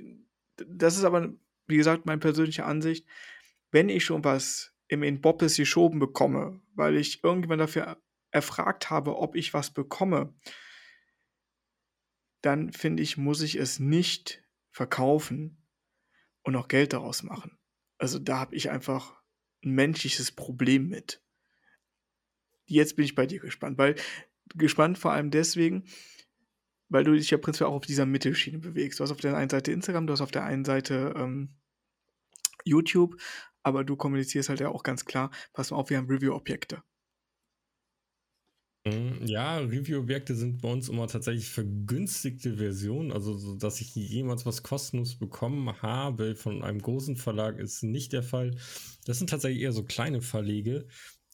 [0.57, 1.33] das ist aber,
[1.66, 3.07] wie gesagt, meine persönliche Ansicht.
[3.72, 8.00] Wenn ich schon was im Inboppes geschoben bekomme, weil ich irgendjemand dafür
[8.31, 10.33] erfragt habe, ob ich was bekomme,
[12.42, 14.46] dann finde ich, muss ich es nicht
[14.77, 15.57] verkaufen
[16.43, 17.59] und noch Geld daraus machen.
[17.97, 19.15] Also da habe ich einfach
[19.65, 21.25] ein menschliches Problem mit.
[22.67, 23.95] Jetzt bin ich bei dir gespannt, weil
[24.55, 25.85] gespannt vor allem deswegen,
[26.91, 29.01] weil du dich ja prinzipiell auch auf dieser Mittelschiene bewegst.
[29.01, 31.57] Du hast auf der einen Seite Instagram, du hast auf der einen Seite ähm,
[32.67, 33.17] YouTube,
[33.62, 36.83] aber du kommunizierst halt ja auch ganz klar, pass mal auf, wir haben Review-Objekte.
[38.87, 43.11] Mhm, ja, Review-Objekte sind bei uns immer tatsächlich vergünstigte Versionen.
[43.11, 48.12] Also, so, dass ich jemals was kostenlos bekommen habe von einem großen Verlag, ist nicht
[48.12, 48.53] der Fall.
[49.05, 50.87] Das sind tatsächlich eher so kleine Verlege,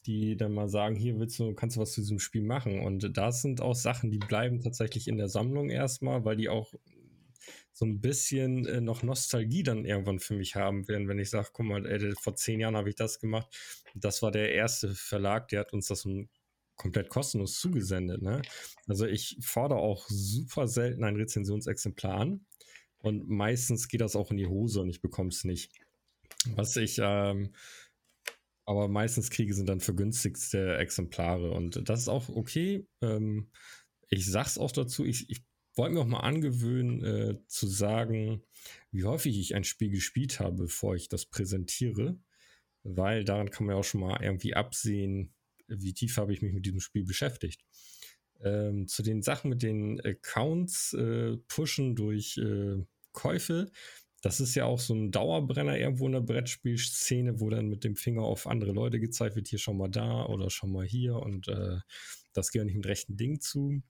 [0.07, 2.81] die dann mal sagen, hier willst du, kannst du was zu diesem Spiel machen.
[2.81, 6.73] Und das sind auch Sachen, die bleiben tatsächlich in der Sammlung erstmal, weil die auch
[7.73, 11.49] so ein bisschen äh, noch Nostalgie dann irgendwann für mich haben werden, wenn ich sage,
[11.53, 13.49] guck mal, ey, vor zehn Jahren habe ich das gemacht.
[13.95, 16.07] Das war der erste Verlag, der hat uns das
[16.77, 18.23] komplett kostenlos zugesendet.
[18.23, 18.43] Ne?
[18.87, 22.47] Also ich fordere auch super selten ein Rezensionsexemplar an
[22.99, 25.73] und meistens geht das auch in die Hose und ich bekomme es nicht.
[26.57, 27.53] Was ich ähm,
[28.65, 32.87] aber meistens kriege, sind dann vergünstigste Exemplare und das ist auch okay.
[33.01, 33.51] Ähm,
[34.09, 38.43] ich sag's auch dazu, ich, ich wollte mir auch mal angewöhnen, äh, zu sagen,
[38.91, 42.19] wie häufig ich ein Spiel gespielt habe, bevor ich das präsentiere,
[42.85, 45.35] weil daran kann man ja auch schon mal irgendwie absehen,
[45.79, 47.65] wie tief habe ich mich mit diesem Spiel beschäftigt.
[48.41, 53.71] Ähm, zu den Sachen mit den Accounts äh, pushen durch äh, Käufe,
[54.23, 57.97] das ist ja auch so ein Dauerbrenner irgendwo in der Brettspielszene, wo dann mit dem
[57.97, 61.49] Finger auf andere Leute gezeigt wird, hier schon mal da oder schon mal hier und
[61.49, 61.79] äh,
[62.33, 63.83] das gehört nicht mit rechten Ding zu.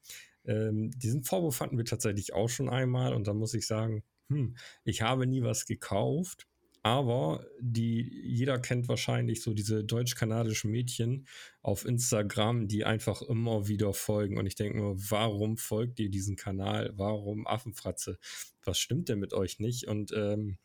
[0.44, 4.56] Ähm, diesen Vorwurf hatten wir tatsächlich auch schon einmal und da muss ich sagen, hm,
[4.84, 6.46] ich habe nie was gekauft,
[6.82, 11.28] aber die, jeder kennt wahrscheinlich so diese deutsch-kanadischen Mädchen
[11.62, 14.36] auf Instagram, die einfach immer wieder folgen.
[14.36, 16.92] Und ich denke mir, warum folgt ihr diesen Kanal?
[16.96, 18.18] Warum Affenfratze?
[18.64, 19.86] Was stimmt denn mit euch nicht?
[19.86, 20.58] Und ähm,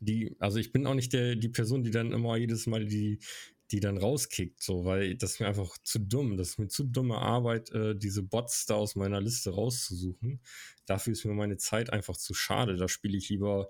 [0.00, 3.20] die, also ich bin auch nicht der, die Person, die dann immer jedes Mal die,
[3.70, 6.36] die dann rauskickt, so, weil das ist mir einfach zu dumm.
[6.36, 10.40] Das ist mir zu dumme Arbeit, äh, diese Bots da aus meiner Liste rauszusuchen.
[10.86, 12.76] Dafür ist mir meine Zeit einfach zu schade.
[12.76, 13.68] Da spiele ich lieber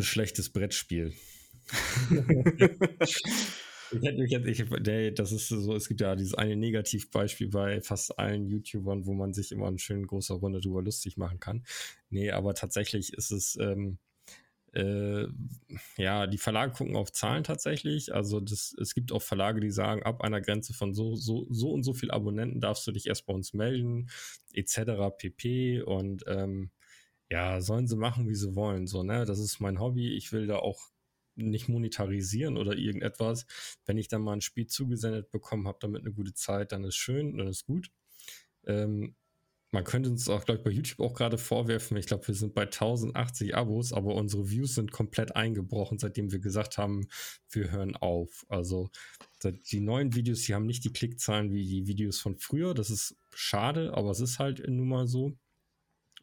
[0.00, 1.12] ein schlechtes Brettspiel.
[3.00, 7.48] ich hätte mich jetzt, ich, der, das ist so, es gibt ja dieses eine Negativbeispiel
[7.48, 11.38] bei fast allen YouTubern, wo man sich immer eine schön große Runde drüber lustig machen
[11.38, 11.64] kann.
[12.08, 13.98] Nee, aber tatsächlich ist es, ähm,
[14.72, 15.26] äh,
[15.96, 18.14] ja, die Verlage gucken auf Zahlen tatsächlich.
[18.14, 21.72] Also das, es gibt auch Verlage, die sagen, ab einer Grenze von so, so, so
[21.72, 24.08] und so viel Abonnenten darfst du dich erst bei uns melden,
[24.54, 25.14] etc.
[25.18, 25.82] pp.
[25.82, 26.70] Und ähm,
[27.30, 28.86] ja, sollen sie machen, wie sie wollen.
[28.86, 29.24] So, ne?
[29.24, 30.14] Das ist mein Hobby.
[30.14, 30.90] Ich will da auch
[31.36, 33.46] nicht monetarisieren oder irgendetwas.
[33.86, 36.96] Wenn ich dann mal ein Spiel zugesendet bekommen habe, damit eine gute Zeit, dann ist
[36.96, 37.90] schön, dann ist gut.
[38.66, 39.14] Ähm,
[39.72, 41.96] man könnte uns auch, glaube ich, bei YouTube auch gerade vorwerfen.
[41.96, 46.40] Ich glaube, wir sind bei 1080 Abos, aber unsere Views sind komplett eingebrochen, seitdem wir
[46.40, 47.06] gesagt haben,
[47.50, 48.44] wir hören auf.
[48.48, 48.90] Also
[49.44, 52.74] die neuen Videos, die haben nicht die Klickzahlen wie die Videos von früher.
[52.74, 55.36] Das ist schade, aber es ist halt nun mal so.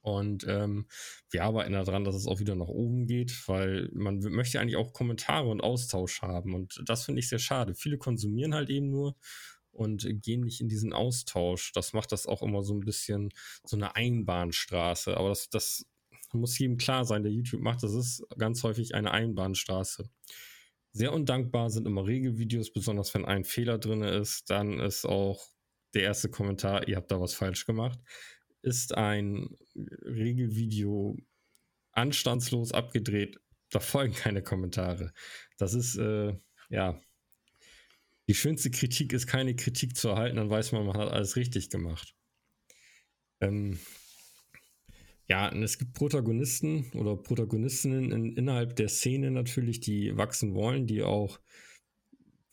[0.02, 0.88] Und ähm,
[1.30, 4.94] wir arbeiten daran, dass es auch wieder nach oben geht, weil man möchte eigentlich auch
[4.94, 6.54] Kommentare und Austausch haben.
[6.54, 7.76] Und das finde ich sehr schade.
[7.76, 9.16] Viele konsumieren halt eben nur
[9.72, 11.72] und gehen nicht in diesen Austausch.
[11.74, 13.30] Das macht das auch immer so ein bisschen
[13.64, 15.18] so eine Einbahnstraße.
[15.18, 15.86] Aber das, das
[16.34, 17.84] muss jedem klar sein, der YouTube macht.
[17.84, 20.10] Das ist ganz häufig eine Einbahnstraße.
[20.94, 24.50] Sehr undankbar sind immer Regelvideos, besonders wenn ein Fehler drin ist.
[24.50, 25.48] Dann ist auch
[25.94, 28.00] der erste Kommentar, ihr habt da was falsch gemacht
[28.68, 31.18] ist ein Regelvideo
[31.94, 33.40] anstandslos abgedreht.
[33.70, 35.14] Da folgen keine Kommentare.
[35.58, 36.38] Das ist, äh,
[36.70, 37.02] ja,
[38.28, 41.70] die schönste Kritik ist keine Kritik zu erhalten, dann weiß man, man hat alles richtig
[41.70, 42.14] gemacht.
[43.40, 43.80] Ähm,
[45.30, 51.04] ja, es gibt Protagonisten oder Protagonistinnen in, innerhalb der Szene natürlich, die wachsen wollen, die
[51.04, 51.40] auch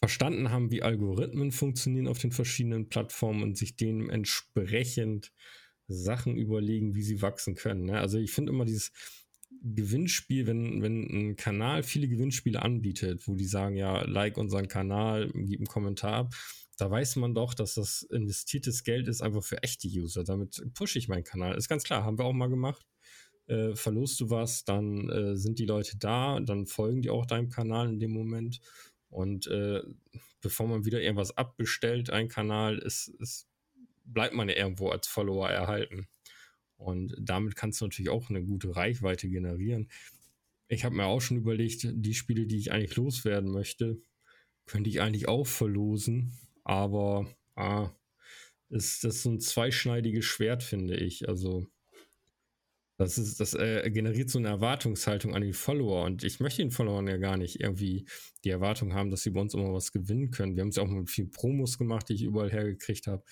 [0.01, 5.33] verstanden haben, wie Algorithmen funktionieren auf den verschiedenen Plattformen und sich dementsprechend
[5.87, 7.85] Sachen überlegen, wie sie wachsen können.
[7.85, 7.99] Ne?
[7.99, 8.93] Also ich finde immer dieses
[9.63, 15.31] Gewinnspiel, wenn, wenn ein Kanal viele Gewinnspiele anbietet, wo die sagen, ja, like unseren Kanal,
[15.35, 16.35] gib einen Kommentar ab,
[16.77, 20.25] da weiß man doch, dass das investiertes Geld ist einfach für echte User.
[20.25, 21.57] Damit pushe ich meinen Kanal.
[21.57, 22.85] Ist ganz klar, haben wir auch mal gemacht.
[23.47, 27.51] Äh, verlust du was, dann äh, sind die Leute da, dann folgen die auch deinem
[27.51, 28.61] Kanal in dem Moment.
[29.09, 29.83] Und äh,
[30.41, 33.47] bevor man wieder irgendwas abbestellt, ein Kanal, ist, ist
[34.05, 36.07] bleibt man ja irgendwo als Follower erhalten.
[36.77, 39.89] Und damit kannst du natürlich auch eine gute Reichweite generieren.
[40.69, 44.01] Ich habe mir auch schon überlegt, die Spiele, die ich eigentlich loswerden möchte,
[44.67, 46.33] könnte ich eigentlich auch verlosen.
[46.65, 47.91] Aber ah,
[48.71, 51.29] ist das so ein zweischneidiges Schwert, finde ich.
[51.29, 51.67] Also
[52.97, 56.71] das ist, das äh, generiert so eine Erwartungshaltung an die Follower und ich möchte den
[56.71, 58.07] Followern ja gar nicht irgendwie
[58.45, 60.55] die Erwartung haben, dass sie bei uns immer was gewinnen können.
[60.55, 63.25] Wir haben es ja auch mit vielen Promos gemacht, die ich überall hergekriegt habe.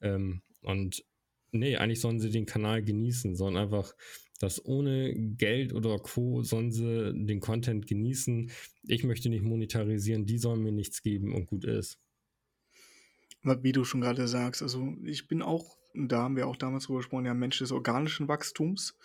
[0.00, 1.04] Ähm, und
[1.52, 3.94] nee, eigentlich sollen sie den Kanal genießen, sollen einfach
[4.40, 6.42] das ohne Geld oder Co.
[6.42, 8.50] sollen sie den Content genießen.
[8.84, 11.98] Ich möchte nicht monetarisieren, die sollen mir nichts geben und gut ist.
[13.42, 16.98] Wie du schon gerade sagst, also ich bin auch, da haben wir auch damals drüber
[16.98, 18.96] gesprochen, ja Mensch des organischen Wachstums,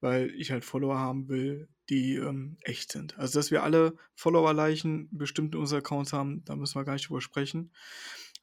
[0.00, 3.18] weil ich halt Follower haben will, die ähm, echt sind.
[3.18, 7.08] Also dass wir alle Follower-Leichen bestimmt in unseren Accounts haben, da müssen wir gar nicht
[7.08, 7.70] drüber sprechen.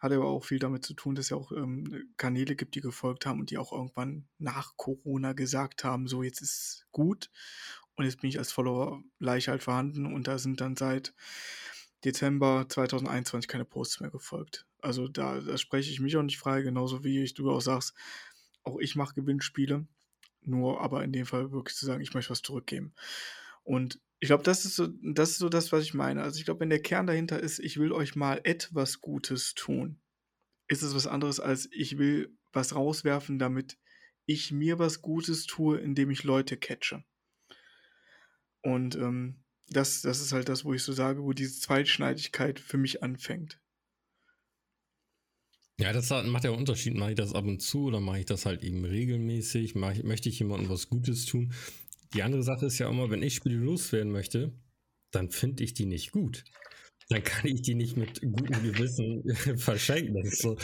[0.01, 2.81] Hat aber auch viel damit zu tun, dass es ja auch ähm, Kanäle gibt, die
[2.81, 7.29] gefolgt haben und die auch irgendwann nach Corona gesagt haben, so jetzt ist gut.
[7.95, 11.13] Und jetzt bin ich als Follower leicht halt vorhanden und da sind dann seit
[12.03, 14.65] Dezember 2021 keine Posts mehr gefolgt.
[14.81, 17.93] Also da, da spreche ich mich auch nicht frei, genauso wie ich, du auch sagst,
[18.63, 19.85] auch ich mache Gewinnspiele.
[20.43, 22.95] Nur aber in dem Fall wirklich zu sagen, ich möchte was zurückgeben.
[23.63, 26.21] Und Ich glaube, das ist so das ist so das, was ich meine.
[26.23, 29.99] Also, ich glaube, wenn der Kern dahinter ist: „Ich will euch mal etwas Gutes tun“,
[30.67, 33.77] ist es was anderes als: „Ich will was rauswerfen, damit
[34.27, 37.03] ich mir was Gutes tue, indem ich Leute catche.“
[38.63, 42.77] Und, ähm, das das ist halt das, wo ich so sage, wo diese Zweischneidigkeit für
[42.77, 43.61] mich anfängt.
[45.79, 46.95] Ja, das macht ja Unterschied.
[46.95, 49.63] Mache ich das ab und zu oder mache ich das halt eben regelmäßig?
[49.63, 51.53] Ich möchte ich jemandem was Gutes tun?
[52.13, 54.53] Die andere Sache ist ja immer, wenn ich Spiele loswerden möchte,
[55.11, 56.43] dann finde ich die nicht gut.
[57.09, 59.23] Dann kann ich die nicht mit gutem Gewissen
[59.57, 60.29] verschenken.
[60.31, 60.57] So,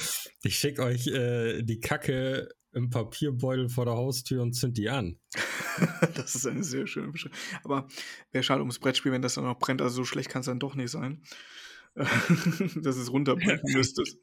[0.43, 5.19] ich schicke euch äh, die Kacke im Papierbeutel vor der Haustür und zünd die an.
[6.15, 7.37] Das ist eine sehr schöne Beschreibung.
[7.63, 7.87] Aber
[8.31, 9.79] wäre schade ums Brettspiel, wenn das dann noch brennt.
[9.79, 11.21] Also, so schlecht kann's dann doch nicht sein,
[11.95, 14.17] dass es runterbrennen müsstest.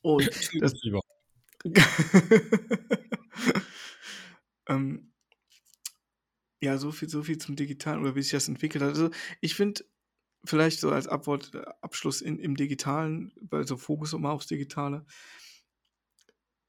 [0.00, 0.28] Und
[0.60, 1.00] das Lieber.
[4.68, 5.11] Ähm
[6.62, 8.90] ja, so viel so viel zum Digitalen oder wie sich das entwickelt hat.
[8.90, 9.84] Also, ich finde
[10.46, 15.06] vielleicht so als Abwort äh, Abschluss in im Digitalen, weil so Fokus immer aufs Digitale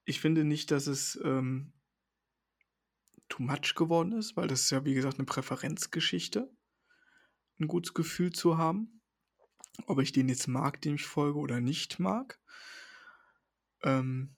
[0.08, 1.74] ich finde nicht, dass es, ähm
[3.30, 6.50] too much geworden ist, weil das ist ja, wie gesagt, 'ne Präferenzgeschichte
[7.60, 9.02] 'n gutes Gefühl zu haben,
[9.88, 12.38] ob ich den jetzt mag, dem ich folge oder nicht mag.
[13.84, 14.36] Ähm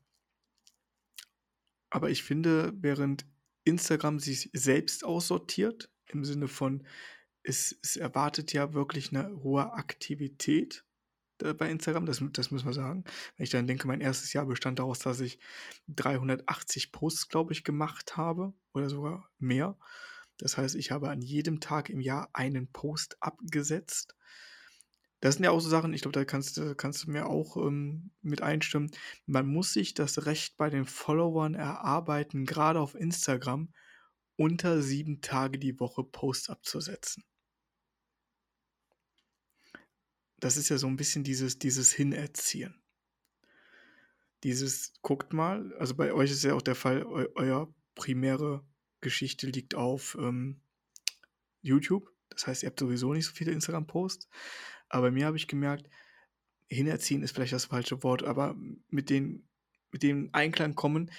[1.91, 3.25] aber ich finde, während
[3.65, 6.86] Instagram sich selbst aussortiert, im Sinne von,
[7.43, 10.86] es es erwartet ja wirklich 'ne hohe Aktivität,
[11.43, 13.04] äh, bei Instagram, das das müssen wir sagen.
[13.38, 14.34] Wenn ich dann denke, mein 1.
[14.34, 15.39] Jahr bestand daraus, dass ich
[15.89, 19.78] 380 Posts, glaube ich, gemacht habe oder sogar mehr.
[20.39, 24.15] Das heißt, ich habe an jedem Tag im Jahr einen Post abgesetzt.
[25.23, 27.58] Das sind ja auch so Sachen, ich glaube, da kannst du kannst du mir auch,
[27.58, 28.91] ähm, mit einstimmen.
[29.25, 33.69] Man muss sich das Recht bei den Followern erarbeiten, grade auf Instagram,
[34.38, 37.23] unter 7 Tage die Woche Posts abzusetzen.
[40.39, 42.75] Das ist ja so 'n bisschen dieses dieses Hinerziehen.
[44.43, 48.63] Dieses guckt mal also, bei euch ist ja auch der Fall, eu euer primäre
[49.01, 50.62] Geschichte liegt auf, ähm,
[51.62, 52.12] YouTube.
[52.30, 54.28] Das heißt, ihr habt sowieso nicht so viele Instagram-Posts.
[54.89, 55.89] Aber bei mir habe ich gemerkt,
[56.69, 58.56] hinerziehen ist vielleicht das falsche Wort, aber
[58.89, 59.48] mit den
[59.91, 61.12] mit dem Einklang kommen: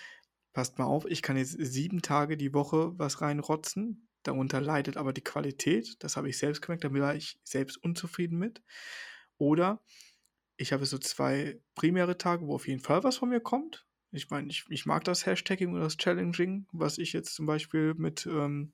[0.54, 5.12] „Passt mal auf, ich kann jetzt 7 Tage die Woche was reinrotzen, darunter leidet aber
[5.12, 8.62] die Qualität.“ Das habe ich selbst gemerkt, da war ich selbst unzufrieden mit.
[9.38, 9.82] Oder
[10.56, 13.86] ich habe so 2 primäre Tage, wo auf jeden Fall was von mir kommt.
[14.12, 17.94] Ich meine, ich ich mag das Hashtagging oder das Challenging, was ich jetzt zum Beispiel
[17.94, 18.72] mit, ähm,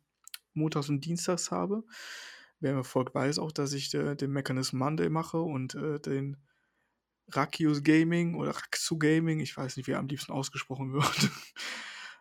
[0.55, 1.85] montags und dienstags habe.
[2.63, 6.37] Wer mir folgt, weiß auch, dass ich, äh, den Mechanism Monday mache und, äh, den
[7.29, 11.31] Rakius Gaming oder Raksu Gaming, ich weiß nicht, wie er am liebsten ausgesprochen wird.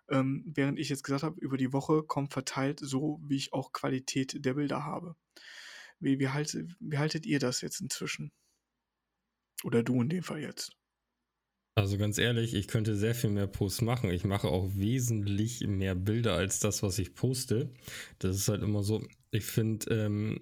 [0.09, 3.71] Ähm, während ich jetzt gesagt habe, über die Woche kommt verteilt so, wie ich auch
[3.71, 5.15] Qualität der Bilder habe.
[5.99, 8.31] Wie wie halte wie haltet ihr das jetzt inzwischen?
[9.63, 10.71] Oder du in dem Fall jetzt?
[11.75, 14.11] Also, ganz ehrlich, ich könnte sehr viel mehr Posts machen.
[14.11, 17.73] Ich mache auch wesentlich mehr Bilder als das, was ich poste.
[18.19, 20.41] Das ist halt immer so, ich finde, ähm,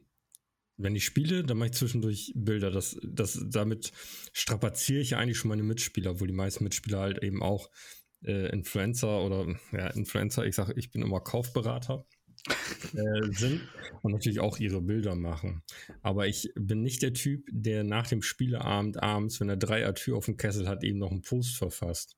[0.78, 2.72] wenn ich spiele, dann mache ich zwischendurch Bilder.
[2.72, 3.92] Das das damit
[4.34, 7.70] strapaziere ich eigentlich schon meine Mitspieler, obwohl die meisten Mitspieler halt eben auch,
[8.24, 12.06] äh, Influencer oder ja, Influencer, ich sage, ich bin immer Kaufberater
[12.93, 13.62] äh, sind
[14.02, 15.63] und natürlich auch ihre Bilder machen.
[16.02, 20.17] Aber ich bin nicht der Typ, der nach dem Spieleabend abends, wenn er drei Tür
[20.17, 22.15] auf dem Kessel hat, eben noch einen Post verfasst.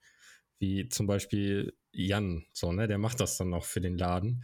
[0.59, 4.43] Wie zum Beispiel Jan, so, ne, der macht das dann noch für den Laden.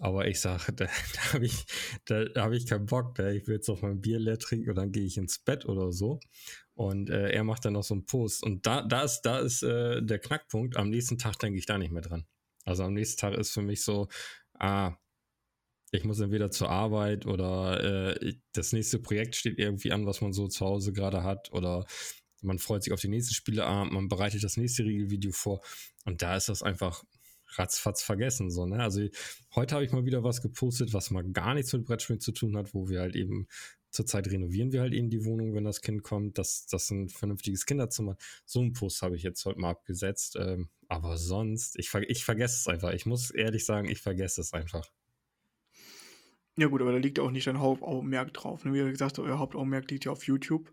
[0.00, 1.64] Aber ich sage, da, da habe ich,
[2.04, 3.18] da, da habe ich keinen Bock.
[3.18, 3.36] Ne?
[3.36, 5.66] Ich will jetzt noch mal ein Bier leer trinken und dann gehe ich ins Bett
[5.66, 6.20] oder so.
[6.74, 8.42] Und äh, er macht dann noch so einen Post.
[8.44, 10.76] Und da, da ist, da ist äh, der Knackpunkt.
[10.76, 12.26] Am nächsten Tag denke ich da nicht mehr dran.
[12.64, 14.08] Also am nächsten Tag ist für mich so,
[14.58, 14.94] ah,
[15.90, 20.32] ich muss entweder zur Arbeit oder äh, das nächste Projekt steht irgendwie an, was man
[20.32, 21.86] so zu Hause gerade hat oder
[22.42, 25.60] man freut sich auf den nächsten Spieleabend, man bereitet das nächste Regelvideo vor
[26.04, 27.04] und da ist das einfach
[27.56, 28.50] ratzfatz vergessen.
[28.50, 28.82] So, ne?
[28.82, 29.06] Also
[29.54, 32.56] heute habe ich mal wieder was gepostet, was mal gar nichts mit Brettspielen zu tun
[32.56, 33.48] hat, wo wir halt eben
[33.90, 37.64] zurzeit renovieren wir halt eben die Wohnung, wenn das Kind kommt, dass das ein vernünftiges
[37.64, 38.16] Kinderzimmer.
[38.44, 40.36] So einen Post habe ich jetzt heute mal abgesetzt.
[40.38, 42.92] Ähm, aber sonst, ich, ich vergesse es einfach.
[42.92, 44.86] Ich muss ehrlich sagen, ich vergesse es einfach.
[46.58, 48.72] Ja gut, aber da liegt auch nicht dein Hauptaugenmerk drauf, ne?
[48.74, 50.72] Wie gesagt euer Hauptaugenmerk liegt ja auf YouTube.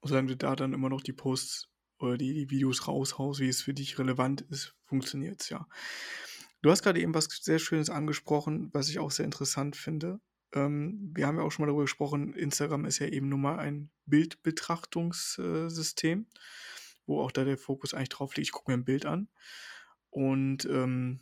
[0.00, 1.68] Und solange du da dann immer noch die Posts
[1.98, 5.68] oder die die Videos raushaust, wie es für dich relevant ist, funktioniert's ja.
[6.62, 10.18] Du hast grade eben was sehr Schönes angesprochen, was ich auch sehr interessant finde.
[10.54, 13.58] Ähm, wir haben ja auch schon mal darüber gesprochen, Instagram ist ja eben nun mal
[13.58, 15.68] ein Bildbetrachtungs äh,
[17.06, 19.28] wo auch da der Fokus eigentlich drauf liegt, ich gucke mir 'n Bild an.
[20.10, 21.20] Und, ähm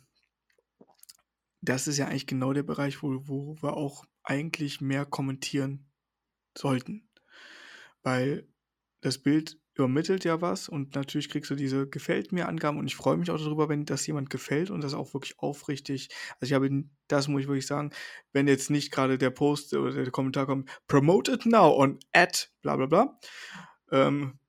[1.61, 5.89] das ist ja eigentlich genau der Bereich, wo wo wir auch eigentlich mehr kommentieren
[6.57, 7.09] sollten.
[8.03, 8.47] Weil
[9.01, 12.95] das Bild übermittelt ja was und natürlich kriegst du diese gefällt mir Angaben und ich
[12.95, 16.09] freue mich auch darüber, wenn das jemand gefällt und das auch wirklich aufrichtig.
[16.39, 17.91] Also ich habe, das muss ich wirklich sagen,
[18.33, 22.51] wenn jetzt nicht gerade der Post oder der Kommentar kommt, promote it now on at
[22.61, 23.19] bla bla bla,
[23.91, 24.39] ähm,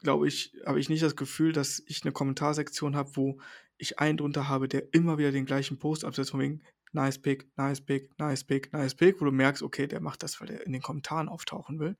[0.00, 3.40] glaube ich, habe ich nicht das Gefühl, dass ich eine Kommentarsektion habe, wo
[3.78, 6.62] ich einen drunter habe, der immer wieder den gleichen Post absetzt, von wegen
[6.92, 10.40] nice pick, nice pick, nice pick, nice pick, wo du merkst, okay, der macht das,
[10.40, 11.96] weil der in den Kommentaren auftauchen will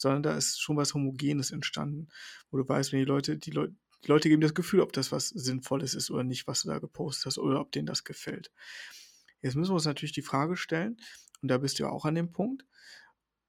[0.00, 2.08] sondern da ist schon was Homogenes entstanden,
[2.50, 5.12] wo du weißt, wenn die Leute, die Leute, die Leute geben das Gefühl, ob das
[5.12, 8.50] was Sinnvolles ist oder nicht, was du da gepostet hast, oder ob denen das gefällt.
[9.42, 10.96] Jetzt müssen wir uns natürlich die Frage stellen,
[11.42, 12.64] und da bist du ja auch an dem Punkt,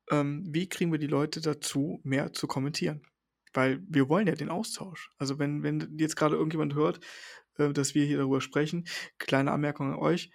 [0.10, 3.02] ähm, wie kriegen wir die Leute dazu, mehr zu kommentieren?
[3.54, 5.10] Weil wir wollen ja den Austausch.
[5.18, 7.00] Also wenn, wenn jetzt gerade irgendjemand hört,
[7.58, 8.86] äh, dass wir hier darüber sprechen,
[9.18, 10.32] kleine Anmerkung an euch,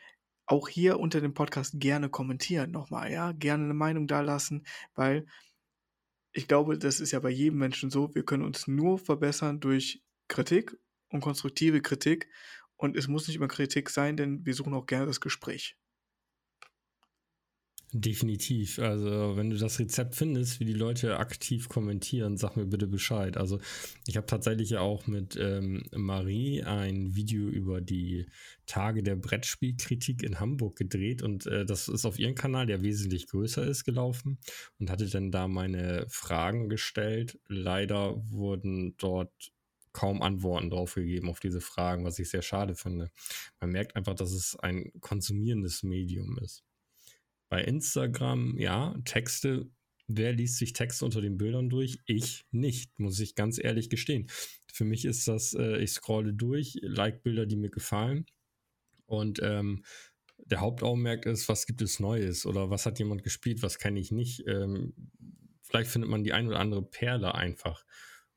[0.47, 4.65] auch hier unter dem Podcast gerne kommentieren nochmal, ja, gerne eine Meinung da lassen,
[4.95, 5.27] weil
[6.33, 8.15] ich glaube, das ist ja bei jedem Menschen so.
[8.15, 10.77] Wir können uns nur verbessern durch Kritik
[11.09, 12.29] und konstruktive Kritik.
[12.77, 15.79] Und es muss nicht immer Kritik sein, denn wir suchen auch gerne das Gespräch.
[17.93, 18.81] Definitiv.
[18.81, 23.37] Also, wenn du das Rezept findest, wie die Leute aktiv kommentieren, sag mir bitte Bescheid.
[23.37, 23.61] Also,
[24.07, 28.27] ich habe tatsächlich ja auch mit ähm, Marie ein Video über die
[28.67, 33.29] Tage der Brettspielkritik in Hamburg gedreht und äh, das ist auf ihrem Kanal, der wesentlich
[33.29, 34.39] größer ist, gelaufen
[34.81, 37.39] und hatte dann da meine Fragen gestellt.
[37.47, 39.53] Leider wurden dort
[39.93, 43.11] kaum Antworten drauf gegeben auf diese Fragen, was ich sehr schade finde.
[43.61, 46.66] Man merkt einfach, dass es ein konsumierendes Medium ist.
[47.49, 49.71] Bei Instagram, ja, Texte.
[50.09, 51.99] Wer liest sich Texte unter den Bildern durch?
[52.07, 54.29] Ich nicht, muss ich ganz ehrlich gestehen.
[54.73, 58.27] Für mich ist das, äh, ich scrolle durch, like Bilder, die mir gefallen.
[59.07, 59.85] Und ähm,
[60.39, 64.13] der Hauptaugenmerk ist, was gibt es Neues oder was hat jemand gespielt, was kenne ich
[64.13, 64.47] nicht.
[64.47, 64.95] Ähm,
[65.63, 67.85] vielleicht findet man die ein oder andere Perle einfach.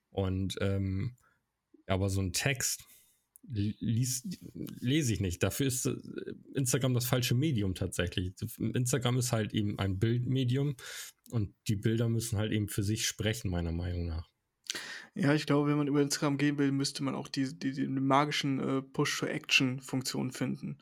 [0.09, 1.17] Und ähm,
[1.85, 2.83] aber so ein Text,
[3.43, 4.23] lies,
[4.79, 5.43] lese ich nicht.
[5.43, 5.95] Dafür ist äh,
[6.53, 8.33] Instagram das falsche Medium tatsächlich.
[8.57, 10.75] Instagram ist halt eben ein Bildmedium
[11.31, 14.29] und die Bilder müssen halt eben für sich sprechen, meiner Meinung nach.
[15.15, 17.87] Ja, ich glaube, wenn man über Instagram gehen will, müsste man auch die, die, die
[17.87, 20.77] magischen äh, Push-to-Action-Funktion finden.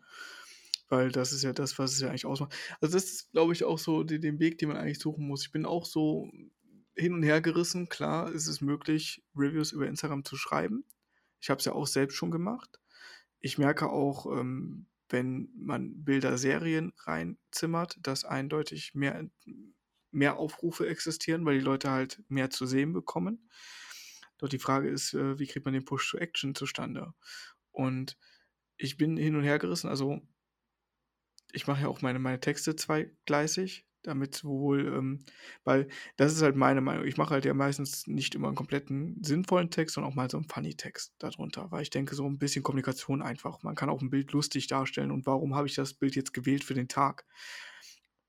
[0.89, 2.53] Weil das ist ja das, was es ja eigentlich ausmacht.
[2.79, 5.43] Also, das ist, glaube ich, auch so die, den Weg, den man eigentlich suchen muss.
[5.43, 6.29] Ich bin auch so
[6.95, 7.89] hin und her gerissen.
[7.89, 10.85] Klar ist es möglich, Reviews über Instagram zu schreiben.
[11.39, 12.79] Ich habe es ja auch selbst schon gemacht.
[13.39, 19.29] Ich merke auch, ähm, wenn man Bilder-Serien reinzimmert, dass eindeutig mehr,
[20.11, 23.49] mehr Aufrufe existieren, weil die Leute halt mehr zu sehen bekommen.
[24.37, 27.13] Doch die Frage ist, äh, wie kriegt man den Push to Action zustande?
[27.71, 28.17] Und
[28.77, 29.89] ich bin hin und her gerissen.
[29.89, 30.21] Also,
[31.51, 35.25] ich mache ja auch meine, meine Texte zweigleisig damit sowohl, ähm,
[35.63, 37.05] weil das ist halt meine Meinung.
[37.05, 40.37] Ich mache halt ja meistens nicht immer einen kompletten sinnvollen Text, sondern auch mal so
[40.37, 43.63] einen Funny-Text darunter, weil ich denke, so ein bisschen Kommunikation einfach.
[43.63, 46.63] Man kann auch ein Bild lustig darstellen und warum habe ich das Bild jetzt gewählt
[46.63, 47.25] für den Tag?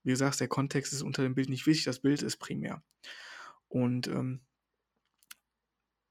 [0.03, 2.83] Wie gesagt, der Kontext ist unter dem Bild nicht wichtig, das Bild ist primär.
[3.69, 4.41] Und ähm,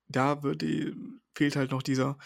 [0.07, 0.95] da würde,
[1.35, 2.17] fehlt halt noch dieser,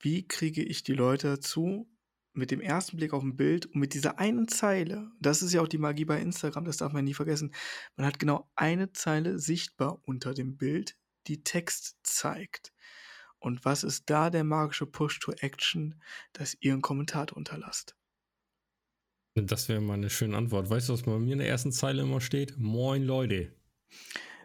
[0.00, 1.88] wie kriege ich die Leute dazu,
[2.34, 5.62] mit dem ersten Blick auf ein Bild und mit dieser einen Zeile, das ist ja
[5.62, 7.54] auch die Magie bei Instagram, das darf man nie vergessen,
[7.96, 12.72] man hat genau eine Zeile sichtbar unter dem Bild, die Text zeigt.
[13.38, 16.00] Und was ist da der magische Push to Action,
[16.32, 17.96] dass ihr einen Kommentar drunter lasst?
[19.34, 20.70] Das wäre mal eine schöne Antwort.
[20.70, 22.56] Weißt du, was bei mir in der ersten Zeile immer steht?
[22.56, 23.52] Moin Leute.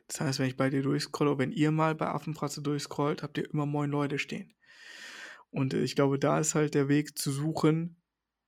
[0.08, 3.50] Das heißt, wenn ich bei dir durchscrolle, wenn ihr mal bei Affenfratze durchscrollt, habt ihr
[3.54, 4.54] immer Moin Leute stehen.
[5.52, 8.02] Und ich glaube, da ist halt der Weg zu suchen,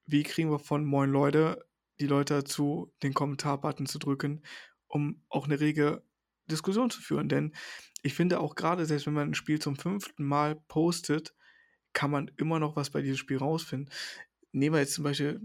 [0.06, 1.66] wie kriegen wir von Moin Leute
[1.99, 4.41] die Leute dazu, den Kommentar-Button zu drücken,
[4.88, 6.04] um auch eine rege
[6.49, 7.30] Diskussion zu führen.
[7.30, 7.54] Denn
[8.02, 11.34] ich finde auch gerade, selbst wenn man ein Spiel zum fünften Mal postet,
[11.93, 13.93] kann man immer noch was bei diesem Spiel rausfinden.
[14.52, 15.39] Nehmen wir jetzt zum Beispiel,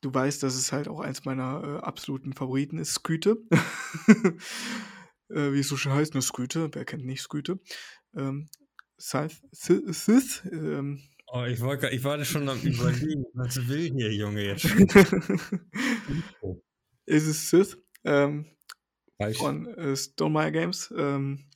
[0.00, 3.38] du weißt, dass es halt auch eins meiner äh, absoluten Favoriten ist, Sküte.
[5.28, 7.58] äh, wie es so schön heißt, eine Sküte, wer kennt nicht Sküte?
[8.14, 8.48] Ähm,
[8.98, 14.44] Sith, Sith ähm, Oh, ich, war, ich war schon am überlegen, was will hier, Junge,
[14.44, 14.64] jetzt?
[17.04, 18.46] ist es Sith ähm,
[19.34, 20.94] von äh, Stonemeyer Games.
[20.96, 21.50] Ähm,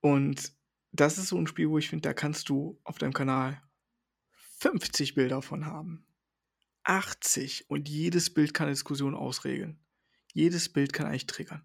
[0.00, 0.52] und
[0.92, 3.62] das ist so ein Spiel, wo ich finde, da kannst du auf deinem Kanal
[4.58, 6.06] 50 Bilder von haben.
[6.84, 9.78] 80 und jedes Bild kann eine Diskussion ausregeln.
[10.34, 11.64] Jedes Bild kann eigentlich triggern.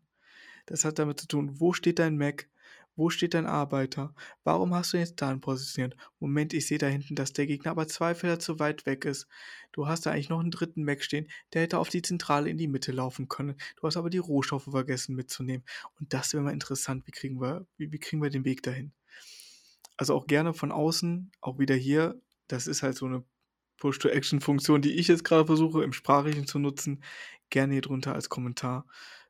[0.68, 2.50] Das hat damit zu tun, wo steht dein Mac,
[2.98, 4.14] Wo steht dein Arbeiter?
[4.44, 5.96] Warum hast du ihn jetzt da positioniert?
[6.20, 9.28] Moment, ich sehe da hinten, dass der Gegner aber zwei Felder zu weit weg ist.
[9.72, 12.58] Du hast da eigentlich noch einen dritten Mac stehen, der hätte auf die Zentrale in
[12.58, 13.56] die Mitte laufen können.
[13.76, 15.64] Du hast aber die Rohstoffe vergessen mitzunehmen.
[16.00, 17.06] Und das wäre mal interessant.
[17.06, 18.92] Wie kriegen wir, wie, wie kriegen wir den Weg dahin?
[19.96, 22.20] Also auch gerne von außen, auch wieder hier.
[22.48, 23.24] Das ist halt so eine
[23.78, 27.04] Push-to-Action-Funktion, die ich jetzt gerade versuche im Sprachlichen zu nutzen.
[27.52, 28.88] Gerne hier drunter als Kommentar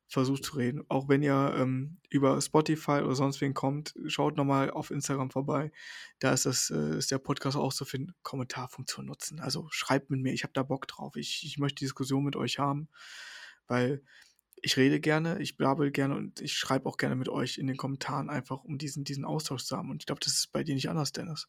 [0.07, 0.83] versucht zu reden.
[0.87, 5.71] Auch wenn ihr ähm, über Spotify oder sonst wen kommt, schaut nochmal auf Instagram vorbei.
[6.19, 8.13] Da ist, das, äh, ist der Podcast auch zu finden.
[8.23, 9.39] Kommentarfunktion nutzen.
[9.39, 11.15] Also schreibt mit mir, ich habe da Bock drauf.
[11.15, 12.87] Ich, ich möchte die Diskussion mit euch haben,
[13.67, 14.01] weil
[14.61, 17.77] ich rede gerne, ich blabbel gerne und ich schreibe auch gerne mit euch in den
[17.77, 19.91] Kommentaren einfach, um diesen, diesen Austausch zu haben.
[19.91, 21.47] Und ich glaube, das ist bei dir nicht anders, Dennis.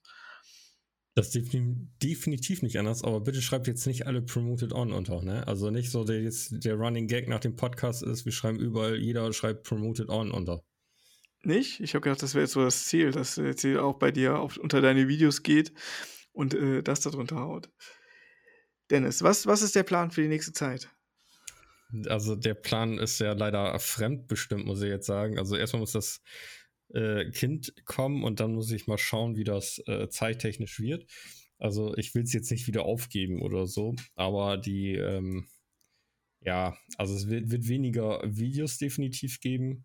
[1.18, 5.44] Das definitiv nicht anders, aber bitte schreibt jetzt nicht alle Promoted On unter, ne?
[5.48, 8.96] Also nicht so, der jetzt der Running Gag nach dem Podcast ist, wir schreiben überall,
[8.96, 10.62] jeder schreibt Promoted On unter.
[11.42, 11.80] Nicht?
[11.80, 14.58] Ich habe gedacht, das wäre jetzt so das Ziel, dass jetzt auch bei dir auf,
[14.58, 15.72] unter deine Videos geht
[16.30, 17.68] und äh, das darunter haut.
[18.88, 20.88] Dennis, was, was ist der Plan für die nächste Zeit?
[22.06, 25.36] Also der Plan ist ja leider fremdbestimmt, muss ich jetzt sagen.
[25.36, 26.20] Also erstmal muss das
[26.93, 31.07] äh, Kind kommen und dann muss ich mal schauen, wie das äh, zeittechnisch wird.
[31.59, 35.47] Also ich will es jetzt nicht wieder aufgeben oder so, aber die, ähm,
[36.41, 39.84] ja, also es wird, wird weniger Videos definitiv geben.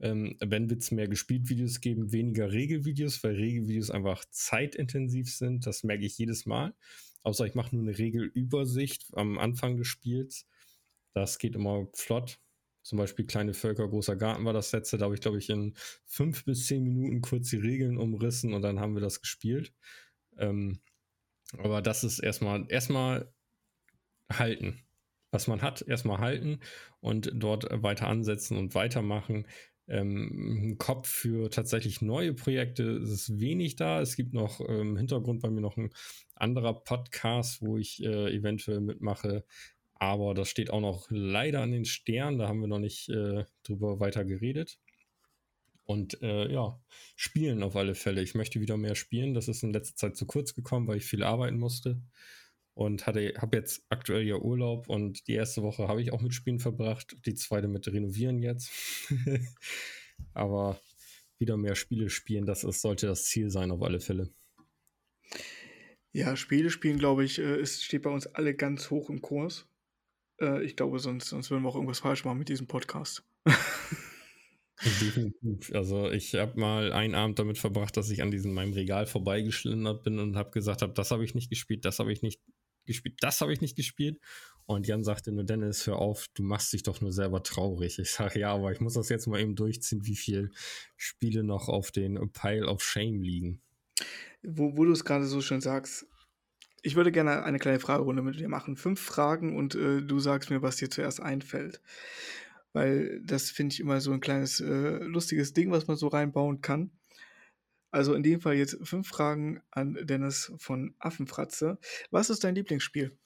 [0.00, 5.66] Ähm, wenn wird es mehr gespielt Videos geben, weniger Regelvideos, weil Regelvideos einfach zeitintensiv sind.
[5.66, 6.74] Das merke ich jedes Mal.
[7.22, 10.46] Außer ich mache nur eine Regelübersicht am Anfang des Spiels.
[11.12, 12.40] Das geht immer flott.
[12.82, 14.98] Zum Beispiel Kleine Völker, großer Garten war das letzte.
[14.98, 15.74] Da habe ich, glaube ich, in
[16.06, 19.72] fünf bis zehn Minuten kurz die Regeln umrissen und dann haben wir das gespielt.
[20.38, 20.80] Ähm,
[21.58, 23.32] aber das ist erstmal, erstmal
[24.32, 24.82] halten.
[25.32, 26.58] Was man hat, erstmal halten
[27.00, 29.46] und dort weiter ansetzen und weitermachen.
[29.86, 34.00] Ähm, Kopf für tatsächlich neue Projekte ist wenig da.
[34.00, 35.90] Es gibt noch im ähm, Hintergrund bei mir noch ein
[36.34, 39.44] anderer Podcast, wo ich äh, eventuell mitmache,
[40.00, 42.38] aber das steht auch noch leider an den Sternen.
[42.38, 44.80] Da haben wir noch nicht äh, drüber weiter geredet.
[45.84, 46.80] Und äh, ja,
[47.16, 48.22] spielen auf alle Fälle.
[48.22, 49.34] Ich möchte wieder mehr spielen.
[49.34, 52.00] Das ist in letzter Zeit zu kurz gekommen, weil ich viel arbeiten musste.
[52.72, 56.60] Und habe jetzt aktuell ja Urlaub und die erste Woche habe ich auch mit Spielen
[56.60, 57.18] verbracht.
[57.26, 58.70] Die zweite mit Renovieren jetzt.
[60.32, 60.80] Aber
[61.38, 64.32] wieder mehr Spiele spielen, das ist, sollte das Ziel sein, auf alle Fälle.
[66.12, 69.69] Ja, Spiele spielen, glaube ich, äh, ist, steht bei uns alle ganz hoch im Kurs.
[70.40, 73.24] Äh, ich glaube, sonst, sonst würden wir auch irgendwas falsch machen mit diesem Podcast.
[74.82, 75.70] Definitiv.
[75.74, 80.02] Also ich habe mal einen Abend damit verbracht, dass ich an diesem meinem Regal vorbeigeschlendert
[80.02, 82.40] bin und habe gesagt habe, das habe ich nicht gespielt, das habe ich nicht
[82.86, 84.18] gespielt, das habe ich nicht gespielt.
[84.66, 87.98] Und Jan sagte nur, Dennis, hör auf, du machst dich doch nur selber traurig.
[87.98, 90.50] Ich sage, ja, aber ich muss das jetzt mal eben durchziehen, wie viele
[90.96, 93.60] Spiele noch auf den Pile of Shame liegen.
[94.42, 96.06] Wo, wo du es gerade so schön sagst,
[96.82, 98.76] ich würde gerne eine kleine Fragerunde mit dir machen.
[98.76, 101.80] Fünf Fragen und äh, du sagst mir, was dir zuerst einfällt.
[102.72, 106.60] Weil das finde ich immer so ein kleines äh, lustiges Ding, was man so reinbauen
[106.60, 106.90] kann.
[107.90, 111.78] Also in dem Fall jetzt fünf Fragen an Dennis von Affenfratze.
[112.10, 113.16] Was ist dein Lieblingsspiel?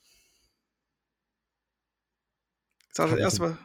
[2.93, 3.59] Sag das erstmal.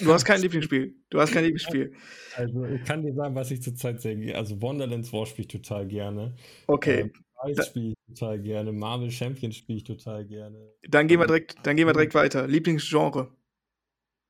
[0.00, 0.96] Du hast kein Lieblingsspiel.
[1.10, 1.94] Du hast kein Lieblingsspiel.
[2.36, 4.36] Also ich kann dir sagen, was ich zurzeit sehr.
[4.36, 6.34] Also Wonderlands War spiele ich total gerne.
[6.66, 7.00] Okay.
[7.00, 7.12] Ähm,
[7.50, 8.72] Ice spiele ich total gerne.
[8.72, 10.72] Marvel Champions spiele ich total gerne.
[10.88, 12.46] Dann gehen wir direkt, dann gehen wir direkt weiter.
[12.46, 13.32] Lieblingsgenre.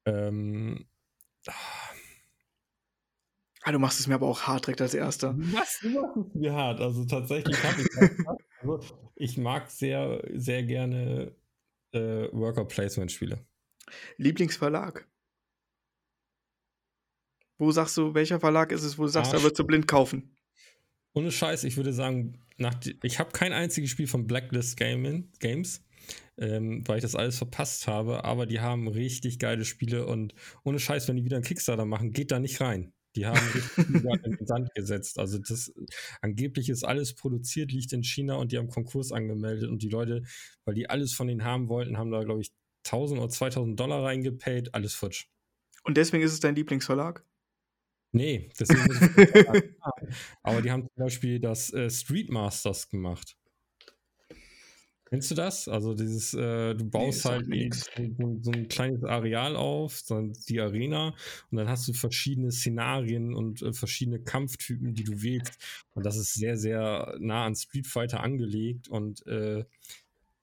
[0.07, 0.87] Ähm.
[3.63, 5.35] Ah, du machst es mir aber auch hart direkt als erster.
[5.37, 5.81] Was?
[5.81, 6.81] Du machst es mir hart.
[6.81, 7.89] Also tatsächlich habe ich
[8.61, 8.81] also,
[9.17, 11.35] ich mag sehr, sehr gerne
[11.93, 13.45] äh, Worker Placement Spiele.
[14.19, 15.09] Lieblingsverlag.
[17.59, 20.36] Wo sagst du, welcher Verlag ist es, wo du sagst, da würdest du blind kaufen?
[21.17, 25.83] Ohne Scheiß, ich würde sagen, nach, ich habe kein einziges Spiel von Blacklist Gaming, Games,
[26.37, 30.79] ähm, weil ich das alles verpasst habe, aber die haben richtig geile Spiele und ohne
[30.79, 32.93] Scheiß, wenn die wieder einen Kickstarter machen, geht da nicht rein.
[33.17, 35.19] Die haben richtig in den Sand gesetzt.
[35.19, 35.73] Also das
[36.21, 40.23] angeblich ist alles produziert, liegt in China und die haben Konkurs angemeldet und die Leute,
[40.67, 42.53] weil die alles von denen haben wollten, haben da glaube ich
[42.85, 45.29] 1000 oder 2000 Dollar reingepaid, alles futsch.
[45.83, 47.25] Und deswegen ist es dein Lieblingsverlag?
[48.17, 49.75] Nee, deswegen muss ich
[50.43, 53.37] Aber die haben zum Beispiel das äh, Street Masters gemacht.
[55.09, 55.69] Kennst du das?
[55.69, 60.21] Also dieses, äh, du baust nee, halt die, so, so, ein kleines Areal auf, so
[60.49, 61.15] die Arena,
[61.51, 65.59] und dann hast du verschiedene Szenarien und äh, verschiedene Kampftypen, die du wählst.
[65.95, 69.65] Und das ist sehr, sehr nah an Street Fighter angelegt und äh,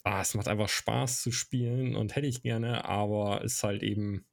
[0.04, 4.26] ah, es macht einfach Spaß zu spielen und hätte ich gerne, aber ist halt eben,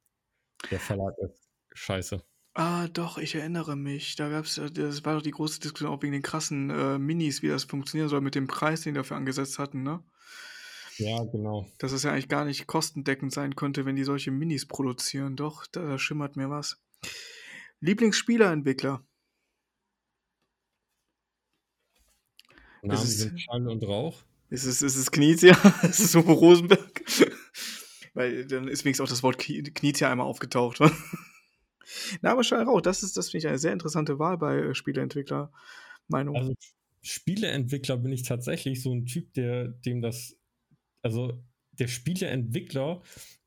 [0.69, 2.23] der Verlag ist scheiße.
[2.53, 4.15] Ah, doch, ich erinnere mich.
[4.17, 7.47] Da gab's das war doch die große Diskussion auch wegen den krassen, äh, Minis, wie
[7.47, 10.03] das funktionieren soll mit dem Preis, den die dafür angesetzt hatten, ne?
[10.97, 11.67] Ja, genau.
[11.79, 15.35] Dass es ja eigentlich gar nicht kostendeckend sein könnte, wenn die solche Minis produzieren.
[15.37, 16.81] Doch, da da schimmert mir was.
[17.79, 19.03] Lieblingsspielerentwickler?
[22.81, 24.23] Namen Ist es sind Schall und Rauch.
[24.49, 25.53] ist es ist es Knizia?
[25.83, 27.01] Ist es Uwe Rosenberg?
[28.13, 30.79] Weil dann ist wenigstens auch das Wort Knizia einmal aufgetaucht.
[32.21, 34.75] Na, aber Schall Rauch, das ist das finde ich eine sehr interessante Wahl bei, äh,
[34.75, 36.35] Spieleentwickler-Meinung.
[36.35, 36.53] Also,
[37.01, 40.37] Spieleentwickler bin ich tatsächlich so ein Typ, der dem das
[41.01, 43.01] also, der Spieleentwickler,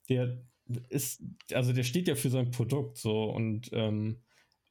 [0.08, 0.42] der
[0.88, 1.22] ist
[1.52, 4.20] also, der steht ja für sein Produkt so und, ähm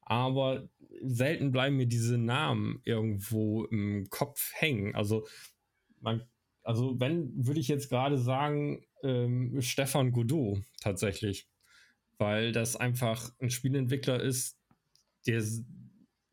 [0.05, 0.67] aber
[1.01, 4.95] selten bleiben mir diese Namen irgendwo im Kopf hängen.
[4.95, 5.25] Also,
[6.01, 6.23] man
[6.63, 11.47] also, wenn, würde ich jetzt gerade sagen, ähm, Stefan Godot tatsächlich,
[12.19, 14.57] weil das einfach ein Spieleentwickler ist,
[15.27, 15.43] der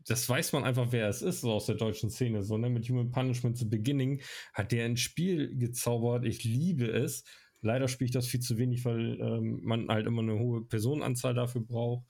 [0.08, 2.70] das weiß man einfach, wer es ist, so aus der deutschen Szene, so, ne?
[2.70, 4.22] Mit Human Punishment: The Beginning
[4.54, 6.24] hat der ein Spiel gezaubert.
[6.26, 7.24] Ich liebe es.
[7.62, 11.34] Leider spiele ich das viel zu wenig, weil, ähm, man halt immer 'ne hohe Personenanzahl
[11.34, 12.06] dafür braucht.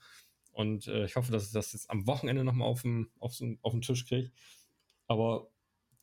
[0.53, 3.45] Und, äh, ich hoffe, dass ich das jetzt am Wochenende noch mal aufm auf so
[3.45, 4.31] 'n aufn Tisch kriege.
[5.07, 5.49] Aber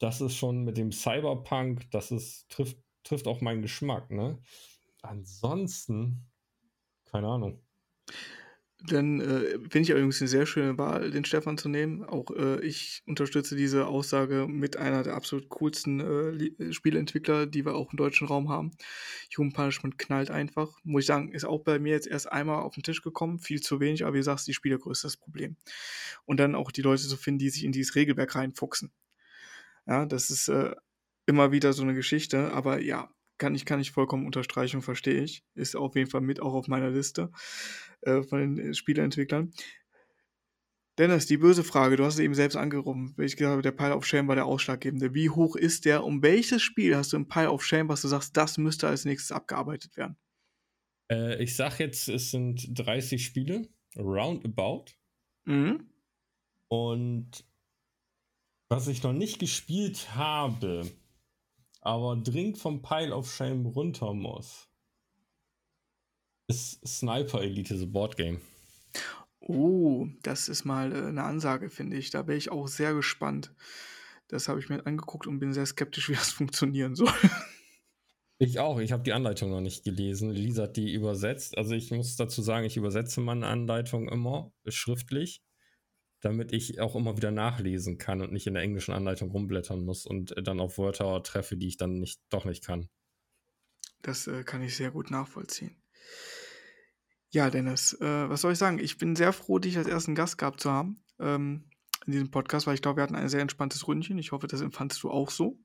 [0.01, 4.41] das ist schon mit dem Cyberpunk, das ist trifft trifft auch meinen Geschmack, ne?
[5.03, 6.28] Ansonsten
[7.11, 7.61] keine Ahnung.
[8.87, 12.05] Dann, äh, finde ich übrigens 'ne sehr schöne Wahl, den Stefan zu nehmen.
[12.05, 17.75] Auch, äh, ich unterstütze diese Aussage mit einer der absolut coolsten, äh, Spieleentwickler, die wir
[17.75, 18.71] auch im deutschen Raum haben.
[19.37, 20.79] Human Punishment knallt einfach.
[20.85, 23.61] Muss ich sagen, ist auch bei mir jetzt erst einmal auf 'n Tisch gekommen, viel
[23.61, 25.57] zu wenig, aber wie du sagst, die Spielergröße das Problem.
[26.25, 28.93] Und dann auch die Leute zu finden, die sich in dieses Regelwerk reinfuchsen.
[29.87, 30.75] Ja, das ist, äh,
[31.27, 35.45] immer wieder so 'ne Geschichte, aber ja, kann ich kann ich vollkommen unterstreichen verstehe ich.
[35.55, 37.31] Ist auf jeden Fall mit auch auf meiner Liste,
[38.03, 39.53] äh, von den, äh, Spieleentwicklern.
[40.99, 43.95] Dennis, die böse Frage, du hast es eben selbst angerufen, ich gesagt habe, der Pile
[43.95, 45.15] of Shame war der ausschlaggebende.
[45.15, 46.03] Wie hoch ist der?
[46.03, 49.05] Um welches Spiel hast du im Pile of Shame, was du sagst, das müsste als
[49.05, 50.17] Nächstes abgearbeitet werden?
[51.11, 54.87] Äh, ich sage jetzt, es sind 30 Spiele, roundabout.
[55.45, 55.89] Mhm.
[56.67, 57.45] Und
[58.69, 60.83] was ich noch nicht gespielt habe,
[61.89, 64.69] aber dringend vom Pile of Shame runter muss
[66.49, 68.41] ist Sniper Elite, the Board Game.
[69.41, 72.11] Oh, das ist mal, äh, 'ne Ansage, finde ich.
[72.11, 73.55] Da wäre ich auch sehr gespannt.
[74.29, 77.13] Das habe ich mir angeguckt und bin sehr skeptisch, wie das funktionieren soll.
[78.41, 78.79] Ich auch.
[78.79, 80.31] Ich habe die Anleitung noch nicht gelesen.
[80.31, 81.59] Lisa hat die übersetzt.
[81.59, 85.43] Also, ich muss dazu sagen, ich übersetze meine Anleitung immer schriftlich,
[86.21, 90.07] damit ich auch immer wieder nachlesen kann und nicht in der englischen Anleitung rumblättern muss
[90.07, 92.89] und, äh, dann auf Wörter treffe, die ich dann nicht doch nicht kann.
[94.03, 95.77] Das, äh, kann ich sehr gut nachvollziehen.
[97.31, 98.79] Ja, Dennis, äh, was soll ich sagen?
[98.79, 101.65] Ich bin sehr froh, dich als ersten Gast gehabt zu haben, ähm,
[102.07, 104.19] in diesem Podcast, weil ich glaube, wir hatten ein sehr entspanntes Ründchen.
[104.19, 105.59] Ich hoffe, das empfandest du auch so.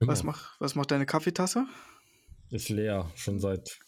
[0.00, 1.66] Was mach was macht deine Kaffeetasse?
[2.50, 3.80] Ist leer, schon seit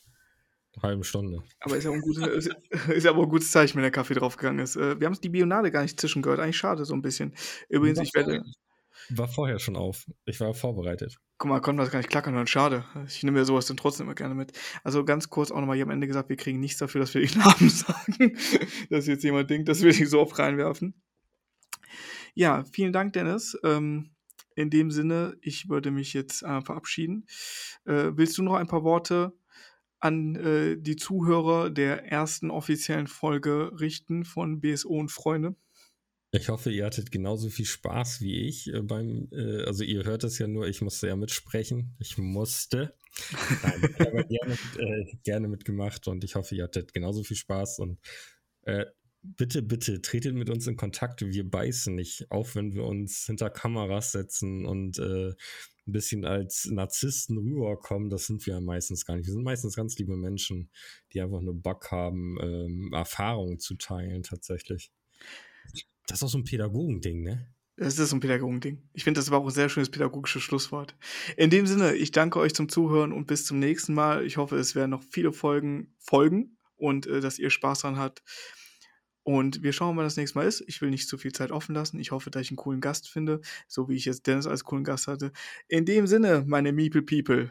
[0.82, 1.42] 1/2 Stunde.
[1.60, 2.50] Aber ist ja auch 'n gute ist
[2.88, 4.76] ist ja aber 'n gutes Zeichen, wenn der Kaffee draufgegangen ist.
[4.76, 6.40] Äh, wir haben's die Bionade gar nicht zischen gehört.
[6.40, 7.34] Eigentlich schade so 'n bisschen.
[7.68, 8.42] Übrigens, war ich werde
[9.10, 10.06] war vorher schon auf.
[10.26, 11.18] Ich war vorbereitet.
[11.38, 12.84] Guck mal, konnten wir's gar nicht klackern hören, schade.
[13.06, 14.52] Ich nehme ja so was dann trotzdem immer gerne mit.
[14.84, 17.12] Also, ganz kurz auch noch mal hier am Ende gesagt, wir kriegen nichts dafür, dass
[17.14, 18.38] wir die Namen sagen,
[18.90, 20.94] dass jetzt jemand denkt, dass wir die so oft reinwerfen.
[22.38, 23.56] Ja, vielen Dank, Dennis.
[23.64, 24.10] Ähm,
[24.56, 27.24] in dem Sinne, ich würde mich jetzt, äh, verabschieden.
[27.86, 29.32] Äh, willst du noch ein paar Worte
[30.06, 35.56] an, äh, die Zuhörer der ersten offiziellen Folge richten von BSO und Freunde?
[36.32, 40.24] Ich hoffe, ihr hattet genauso viel Spaß wie ich, äh, beim äh, also, ihr hört
[40.24, 41.96] es ja nur, ich musste ja mitsprechen.
[41.98, 42.94] Ich musste.
[43.62, 47.78] Nein, ich habe gerne äh, gerne mitgemacht und ich hoffe, ihr hattet genauso viel Spaß
[47.80, 47.98] und,
[48.62, 48.84] äh,
[49.36, 51.20] bitte, bitte tretet mit uns in Kontakt.
[51.22, 55.30] Wir beißen nicht, auch wenn wir uns hinter Kameras setzen und, äh,
[55.86, 58.10] 'n bisschen als Narzissten rüberkommen.
[58.10, 59.26] Das sind wir ja meistens gar nicht.
[59.26, 60.70] Wir sind meistens ganz liebe Menschen,
[61.12, 64.88] die einfach nur Bock haben, ähm, Erfahrungen zu teilen tatsächlich.
[66.08, 67.46] Das ist auch so 'n Pädagogending, ne?
[67.78, 68.88] Es ist so 'n Pädagogending.
[68.94, 70.96] Ich finde, das war auch 'n sehr schönes pädagogisches Schlusswort.
[71.36, 74.24] In dem Sinne, ich danke euch zum Zuhören und bis zum nächsten Mal.
[74.24, 78.22] Ich hoffe, es werden noch viele Folgen folgen und, äh, dass ihr Spaß dran habt.
[79.28, 80.62] Und wir schauen, wann das nächste Mal ist.
[80.68, 81.98] Ich will nicht zu viel Zeit offen lassen.
[81.98, 84.84] Ich hoffe, dass ich 'n coolen Gast finde, so wie ich jetzt Dennis als coolen
[84.84, 85.32] Gast hatte.
[85.66, 87.50] In dem Sinne, meine Meeple People.